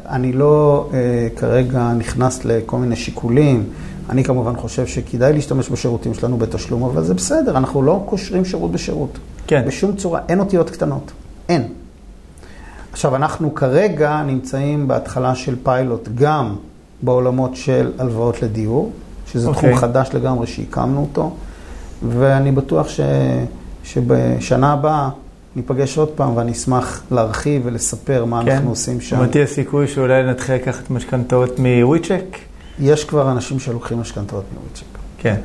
[0.08, 0.98] אני לא אה,
[1.36, 3.64] כרגע נכנס לכל מיני שיקולים.
[4.10, 8.72] אני כמובן חושב שכדאי להשתמש בשירותים שלנו בתשלום, אבל זה בסדר, אנחנו לא קושרים שירות
[8.72, 9.18] בשירות.
[9.46, 9.62] כן.
[9.66, 11.12] בשום צורה, אין אותיות קטנות.
[11.48, 11.68] אין.
[12.92, 16.54] עכשיו, אנחנו כרגע נמצאים בהתחלה של פיילוט גם
[17.02, 18.92] בעולמות של הלוואות לדיור,
[19.26, 19.68] שזה אוקיי.
[19.68, 21.34] תחום חדש לגמרי שהקמנו אותו,
[22.08, 23.00] ואני בטוח ש...
[23.84, 25.08] שבשנה הבאה
[25.56, 28.50] ניפגש עוד פעם ואני אשמח להרחיב ולספר מה כן.
[28.50, 29.16] אנחנו עושים שם.
[29.16, 32.38] זאת אומרת, יש סיכוי שאולי נתחיל לקחת משכנתאות מוויצ'ק?
[32.78, 34.98] יש כבר אנשים שלוקחים משכנתאות מוויצ'ק.
[35.18, 35.36] כן.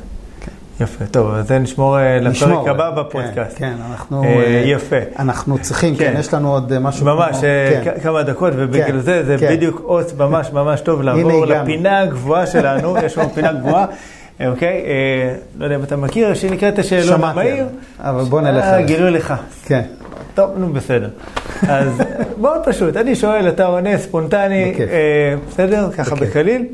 [0.78, 0.84] כן.
[0.84, 3.58] יפה, טוב, אז זה נשמור אה, לפרק הבא בפודקאסט.
[3.58, 4.22] כן, כן, אנחנו...
[4.24, 4.96] אה, אה, יפה.
[5.18, 6.20] אנחנו צריכים, כן, כן.
[6.20, 8.00] יש לנו עוד אה, משהו ממש, כמו- אה, כן.
[8.02, 9.48] כמה דקות, ובגלל כן, זה, זה כן.
[9.52, 11.46] בדיוק אות ממש ממש טוב לעבור.
[11.46, 13.86] לפינה הגבוהה שלנו, יש לנו פינה גבוהה,
[14.40, 14.82] אה, אוקיי?
[14.86, 17.66] אה, לא יודע אם אתה מכיר, שנקראת השאלון שמעתי, המהיר.
[18.00, 18.82] אבל בוא נלך אה.
[18.82, 19.34] גילוי לך.
[19.64, 19.82] כן,
[20.34, 21.08] טוב, נו בסדר.
[21.68, 21.88] אז
[22.42, 24.74] מאוד פשוט, אני שואל, אתה עונה ספונטני.
[24.80, 25.88] אה, בסדר?
[25.96, 26.14] ככה.
[26.14, 26.66] בקליל.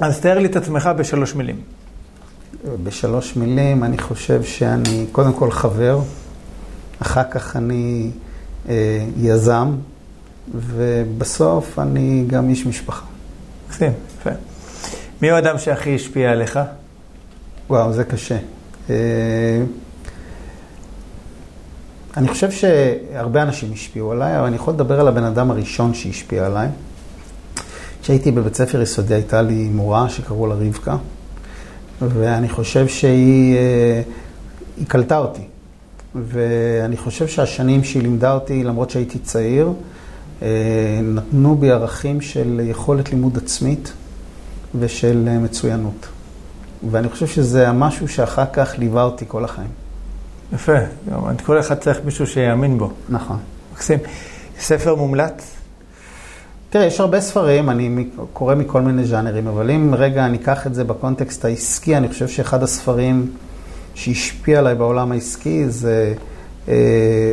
[0.00, 1.56] אז תאר לי את עצמך בשלוש מילים.
[2.64, 6.00] בשלוש מילים, אני חושב שאני קודם כל חבר,
[7.02, 8.10] אחר כך אני
[8.68, 9.74] אה, יזם,
[10.54, 13.06] ובסוף אני גם איש משפחה.
[13.68, 14.30] מקסים, יפה.
[15.22, 16.60] מי הוא האדם שהכי השפיע עליך?
[17.70, 18.38] וואו, זה קשה.
[18.90, 18.94] אה,
[22.16, 26.46] אני חושב שהרבה אנשים השפיעו עליי, אבל אני יכול לדבר על הבן אדם הראשון שהשפיע
[26.46, 26.68] עליי.
[28.02, 30.96] כשהייתי בבית ספר יסודי הייתה לי מורה שקראו לה רבקה,
[32.00, 34.02] ואני חושב שהיא אה,
[34.88, 35.42] קלטה אותי.
[36.14, 39.72] ואני חושב שהשנים שהיא לימדה אותי, למרות שהייתי צעיר,
[40.42, 40.48] אה,
[41.02, 43.92] נתנו בי ערכים של יכולת לימוד עצמית
[44.78, 46.08] ושל אה, מצוינות.
[46.90, 49.70] ואני חושב שזה המשהו שאחר כך ליווה אותי כל החיים.
[50.52, 50.72] יפה,
[51.44, 52.90] כל אחד צריך מישהו שיאמין בו.
[53.08, 53.38] נכון.
[53.72, 53.98] מקסים.
[54.60, 55.59] ספר מומלץ?
[56.70, 60.74] תראה, יש הרבה ספרים, אני קורא מכל מיני ז'אנרים, אבל אם רגע אני אקח את
[60.74, 63.30] זה בקונטקסט העסקי, אני חושב שאחד הספרים
[63.94, 66.14] שהשפיע עליי בעולם העסקי זה
[66.68, 66.74] אה,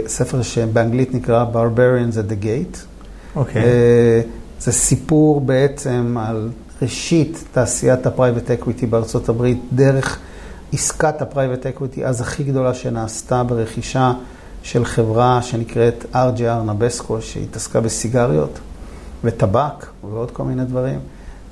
[0.07, 2.77] ספר שבאנגלית נקרא Barbarians at the Gate.
[3.35, 3.63] אוקיי.
[3.63, 4.21] אה,
[4.59, 6.49] זה סיפור בעצם על
[6.81, 10.19] ראשית תעשיית ה private equity בארצות הברית, דרך
[10.73, 14.13] עסקת ה private equity אז הכי גדולה שנעשתה ברכישה
[14.63, 18.59] של חברה שנקראת RJR Nabisco, שהתעסקה בסיגריות
[19.24, 20.99] וטבק ועוד כל מיני דברים.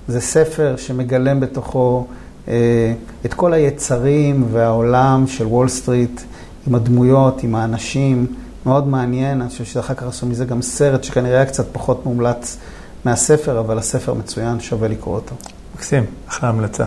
[0.08, 2.08] זה ספר שמגלם בתוכו
[2.48, 2.94] אה,
[3.26, 6.22] את כל היצרים והעולם של וול סטריט,
[6.68, 8.28] עם הדמויות, עם האנשים.
[8.66, 12.58] מאוד מעניין, אני חושב שאחר כך עשו מזה גם סרט שכנראה היה קצת פחות מומלץ
[13.06, 15.36] מהספר, אבל הספר מצוין, שווה לקרוא אותו.
[15.76, 16.86] מקסים, אחלה המלצה.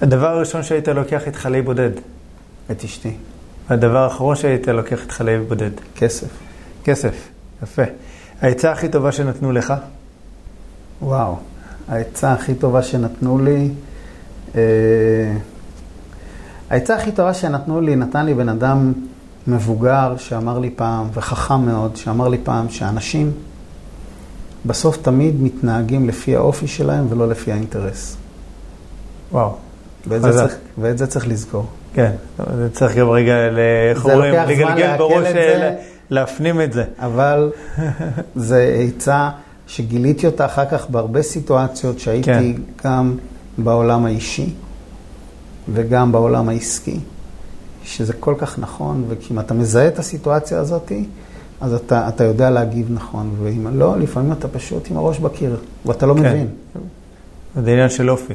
[0.00, 1.90] הדבר הראשון שהיית לוקח איתך לאי בודד,
[2.70, 3.12] את אשתי,
[3.70, 6.28] והדבר האחרון שהיית לוקח איתך לאי בודד, כסף.
[6.84, 7.28] כסף.
[7.62, 7.82] יפה.
[8.42, 9.74] העצה הכי טובה שנתנו לך?
[11.02, 11.36] וואו,
[11.88, 13.70] העצה הכי טובה שנתנו לי,
[14.54, 14.60] אה,
[16.70, 18.92] העצה הכי טובה שנתנו לי, נתן לי בן אדם
[19.46, 23.32] מבוגר שאמר לי פעם, וחכם מאוד, שאמר לי פעם, שאנשים
[24.66, 28.16] בסוף תמיד מתנהגים לפי האופי שלהם ולא לפי האינטרס.
[29.32, 29.54] וואו.
[30.06, 30.32] ואת זה.
[30.32, 31.66] צריך, ואת זה צריך לזכור.
[31.94, 32.10] כן,
[32.56, 33.34] זה צריך גם רגע,
[33.90, 35.26] איך אומרים, לגלגל בראש.
[35.26, 35.74] אה,
[36.10, 36.84] להפנים את זה.
[36.98, 37.52] אבל
[38.36, 39.30] זה עצה
[39.66, 42.52] שגיליתי אותה אחר כך בהרבה סיטואציות שהייתי כן.
[42.84, 43.16] גם
[43.58, 44.52] בעולם האישי
[45.72, 47.00] וגם בעולם העסקי,
[47.84, 50.92] שזה כל כך נכון, ואם אתה מזהה את הסיטואציה הזאת,
[51.60, 56.06] אז אתה, אתה יודע להגיב נכון, ואם לא, לפעמים אתה פשוט עם הראש בקיר, ואתה
[56.06, 56.20] לא כן.
[56.20, 56.48] מבין.
[57.64, 58.34] זה עניין של אופי.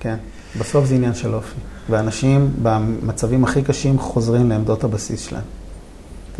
[0.00, 0.16] כן,
[0.60, 1.56] בסוף זה עניין של אופי.
[1.90, 5.42] ואנשים במצבים הכי קשים חוזרים לעמדות הבסיס שלהם.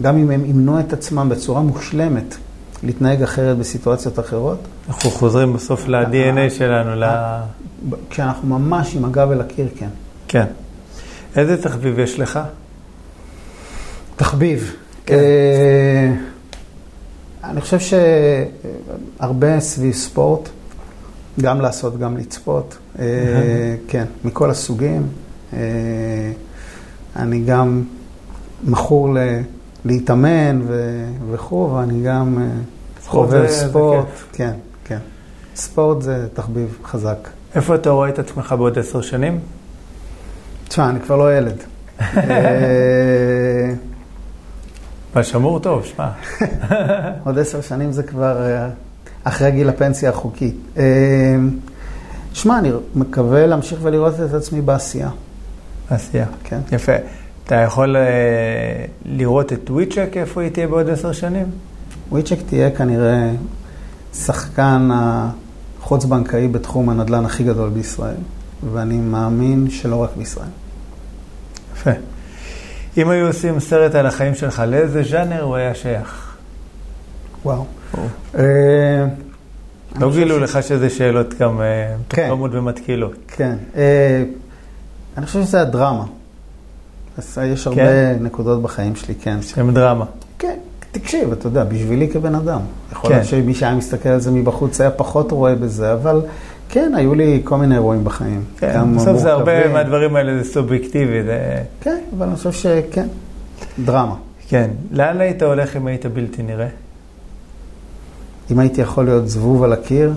[0.01, 2.35] גם אם הם אימנו את עצמם בצורה מושלמת
[2.83, 7.05] להתנהג אחרת בסיטואציות אחרות, אנחנו חוזרים בסוף ל-DNA שלנו, ל...
[8.11, 9.89] כשאנחנו ממש עם הגב אל הקיר, כן.
[10.29, 10.45] כן.
[11.37, 12.41] איזה תחביב יש לך?
[14.17, 14.75] תחביב.
[15.07, 15.15] כן.
[15.15, 16.13] אה,
[17.51, 17.79] אני חושב
[19.19, 20.49] שהרבה סביב ספורט,
[21.41, 22.79] גם לעשות, גם לצפות.
[22.99, 23.05] אה,
[23.89, 25.03] כן, מכל הסוגים.
[25.53, 25.59] אה,
[27.17, 27.83] אני גם
[28.65, 29.41] מכור ל-
[29.85, 32.47] להתאמן ו- וכו', ואני גם אה,
[33.03, 34.07] ספורט חובב זה- זה ספורט.
[34.07, 34.29] כיף.
[34.33, 34.53] כן,
[34.85, 34.99] כן.
[35.57, 37.29] ספורט זה תחביב חזק.
[37.55, 39.39] איפה אתה רואה את עצמך בעוד עשר שנים?
[40.69, 41.57] תשמע, אני כבר לא ילד.
[42.01, 43.73] אה,
[45.15, 46.09] אבל שמור טוב, שמע.
[47.25, 48.69] עוד עשר שנים זה כבר אה,
[49.25, 50.57] אחרי גיל הפנסיה החוקית.
[52.33, 55.11] שמע, אני מקווה להמשיך ולראות את עצמי בעשייה.
[55.91, 56.27] עשייה.
[56.45, 56.61] כן.
[56.73, 56.93] יפה.
[57.51, 58.03] אתה יכול אה,
[59.05, 61.47] לראות את וויצ'ק, איפה היא תהיה בעוד עשר שנים?
[62.11, 63.31] וויצ'ק תהיה כנראה
[64.15, 68.15] שחקן החוץ-בנקאי בתחום הנדל"ן הכי גדול בישראל,
[68.73, 70.49] ואני מאמין שלא רק בישראל.
[71.75, 71.91] יפה.
[72.97, 76.37] אם היו עושים סרט על החיים שלך, לאיזה ז'אנר הוא היה שייך?
[77.45, 77.65] וואו.
[77.95, 78.03] או.
[78.39, 79.07] אה,
[80.01, 82.23] לא גילו לך שזה שאלות גם אה, כן.
[82.23, 83.15] מתוחכמות ומתקילות.
[83.29, 83.57] כן.
[85.17, 86.05] אני חושב שזה הדרמה.
[87.19, 89.43] אז יש הרבה נקודות בחיים שלי, כן.
[89.43, 90.05] שם דרמה.
[90.39, 90.57] כן,
[90.93, 92.61] תקשיב, אתה יודע, בשבילי כבן אדם.
[92.93, 93.17] יכול כן.
[93.17, 96.23] להיות שמי שהיה מסתכל על זה מבחוץ היה פחות רואה בזה, אבל
[96.69, 98.45] כן, היו לי כל מיני אירועים בחיים.
[98.59, 99.73] כן, בסוף זה הרבה.
[99.73, 101.63] מהדברים האלה זה סובייקטיבי, זה...
[101.81, 103.07] כן, אבל אני חושב שכן,
[103.85, 104.15] דרמה.
[104.49, 104.71] כן.
[104.93, 106.69] לאן היית הולך אם היית בלתי נראה?
[108.51, 110.13] אם הייתי יכול להיות זבוב על הקיר,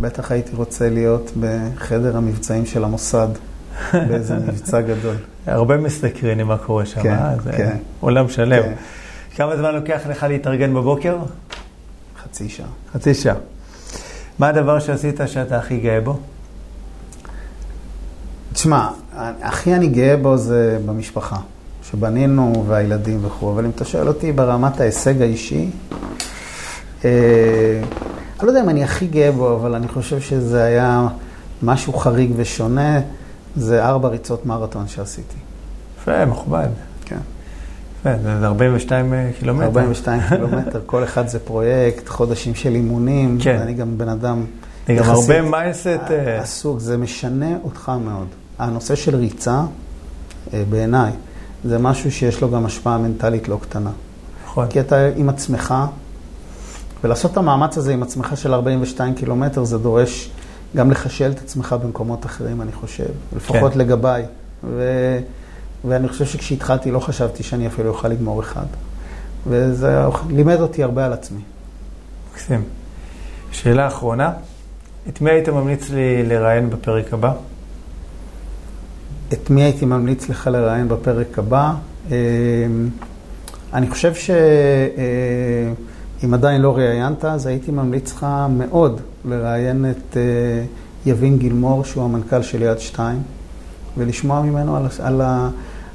[0.00, 3.28] בטח הייתי רוצה להיות בחדר המבצעים של המוסד,
[3.92, 5.14] באיזה מבצע גדול.
[5.48, 7.34] הרבה מסתקרנים מה קורה שם, כן, אה?
[7.44, 7.76] זה כן.
[8.00, 8.62] עולם שלם.
[8.62, 8.74] כן.
[9.36, 11.16] כמה זמן לוקח לך להתארגן בבוקר?
[12.24, 12.66] חצי שעה.
[12.92, 13.34] חצי שעה.
[14.38, 16.18] מה הדבר שעשית שאתה הכי גאה בו?
[18.52, 18.88] תשמע,
[19.42, 21.36] הכי אני גאה בו זה במשפחה,
[21.90, 25.70] שבנינו והילדים וכו', אבל אם אתה שואל אותי ברמת ההישג האישי,
[27.04, 27.10] אה,
[28.38, 31.06] אני לא יודע אם אני הכי גאה בו, אבל אני חושב שזה היה
[31.62, 33.00] משהו חריג ושונה,
[33.58, 35.36] זה ארבע ריצות מרתון שעשיתי.
[36.00, 36.68] יפה, מכובד.
[37.04, 37.18] כן.
[38.00, 39.66] יפה, זה זה 42 קילומטר.
[39.66, 43.56] 42 קילומטר, כל אחד זה פרויקט, חודשים של אימונים, כן.
[43.60, 44.44] ואני גם בן אדם
[44.88, 45.86] זה גם הרבה מיינסט.
[45.86, 48.26] אה, עסוק, זה משנה אותך מאוד.
[48.58, 49.62] הנושא של ריצה,
[50.54, 51.12] אה, בעיניי,
[51.64, 53.90] זה משהו שיש לו גם השפעה מנטלית לא קטנה.
[54.44, 54.66] נכון.
[54.66, 55.74] כי אתה עם עצמך,
[57.04, 60.30] ולעשות את המאמץ הזה עם עצמך של 42 קילומטר, זה דורש
[60.76, 63.78] גם לחשל את עצמך במקומות אחרים, אני חושב, לפחות כן.
[63.78, 64.24] לגביי.
[64.64, 64.82] ו...
[65.84, 68.66] ואני חושב שכשהתחלתי לא חשבתי שאני אפילו אוכל לגמור אחד.
[69.46, 69.98] וזה
[70.30, 71.40] לימד אותי הרבה על עצמי.
[72.32, 72.62] מקסים.
[73.52, 74.32] שאלה אחרונה,
[75.08, 77.32] את מי היית ממליץ לי לראיין בפרק הבא?
[79.32, 81.72] את מי הייתי ממליץ לך לראיין בפרק הבא?
[82.10, 82.16] אה,
[83.72, 84.14] אני חושב
[86.20, 90.22] שאם עדיין לא ראיינת, אז הייתי ממליץ לך מאוד לראיין את אה,
[91.06, 93.22] יבין גילמור, שהוא המנכ"ל של יד שתיים,
[93.96, 95.20] ולשמוע ממנו על, על,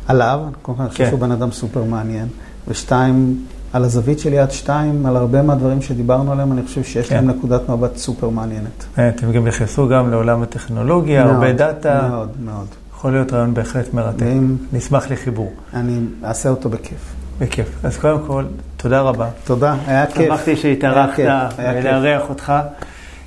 [0.07, 1.09] עליו, קודם כל אני חושב כן.
[1.09, 2.27] שהוא בן אדם סופר מעניין,
[2.67, 7.15] ושתיים, על הזווית של יד שתיים, על הרבה מהדברים שדיברנו עליהם, אני חושב שיש כן.
[7.15, 8.85] להם נקודת מבט סופר מעניינת.
[8.97, 12.07] אה, אתם גם נכנסו גם לעולם הטכנולוגיה, הרבה מאוד, דאטה.
[12.09, 12.67] מאוד, מאוד.
[12.93, 14.25] יכול להיות רעיון בהחלט מרתק.
[14.25, 15.53] ואם נשמח לחיבור.
[15.73, 17.22] אני אעשה אותו בכיף.
[17.39, 17.67] בכיף.
[17.83, 18.43] אז קודם כל,
[18.77, 19.29] תודה רבה.
[19.43, 20.27] תודה, היה כיף.
[20.27, 21.19] שמחתי שהתארחת.
[21.57, 22.53] ולארח אותך.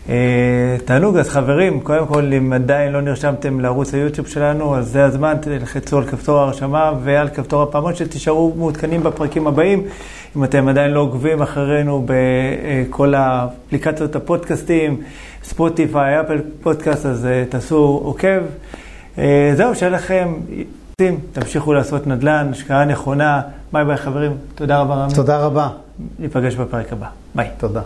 [0.08, 5.04] אה, תענוג, אז חברים, קודם כל, אם עדיין לא נרשמתם לערוץ היוטיוב שלנו, אז זה
[5.04, 9.82] הזמן, תלחצו על כפתור ההרשמה ועל כפתור הפעמון שתישארו מעודכנים בפרקים הבאים.
[10.36, 15.00] אם אתם עדיין לא עוקבים אחרינו בכל האפליקציות הפודקאסטים,
[15.44, 18.40] Spotify, Apple Podcast, אז אה, תעשו עוקב.
[19.18, 20.34] אה, זהו, שיהיה לכם,
[21.32, 23.42] תמשיכו לעשות נדל"ן, השקעה נכונה.
[23.72, 25.14] ביי ביי חברים, תודה רבה רמי.
[25.14, 25.68] תודה רבה.
[26.18, 27.06] ניפגש בפרק הבא.
[27.34, 27.50] ביי.
[27.58, 27.80] תודה.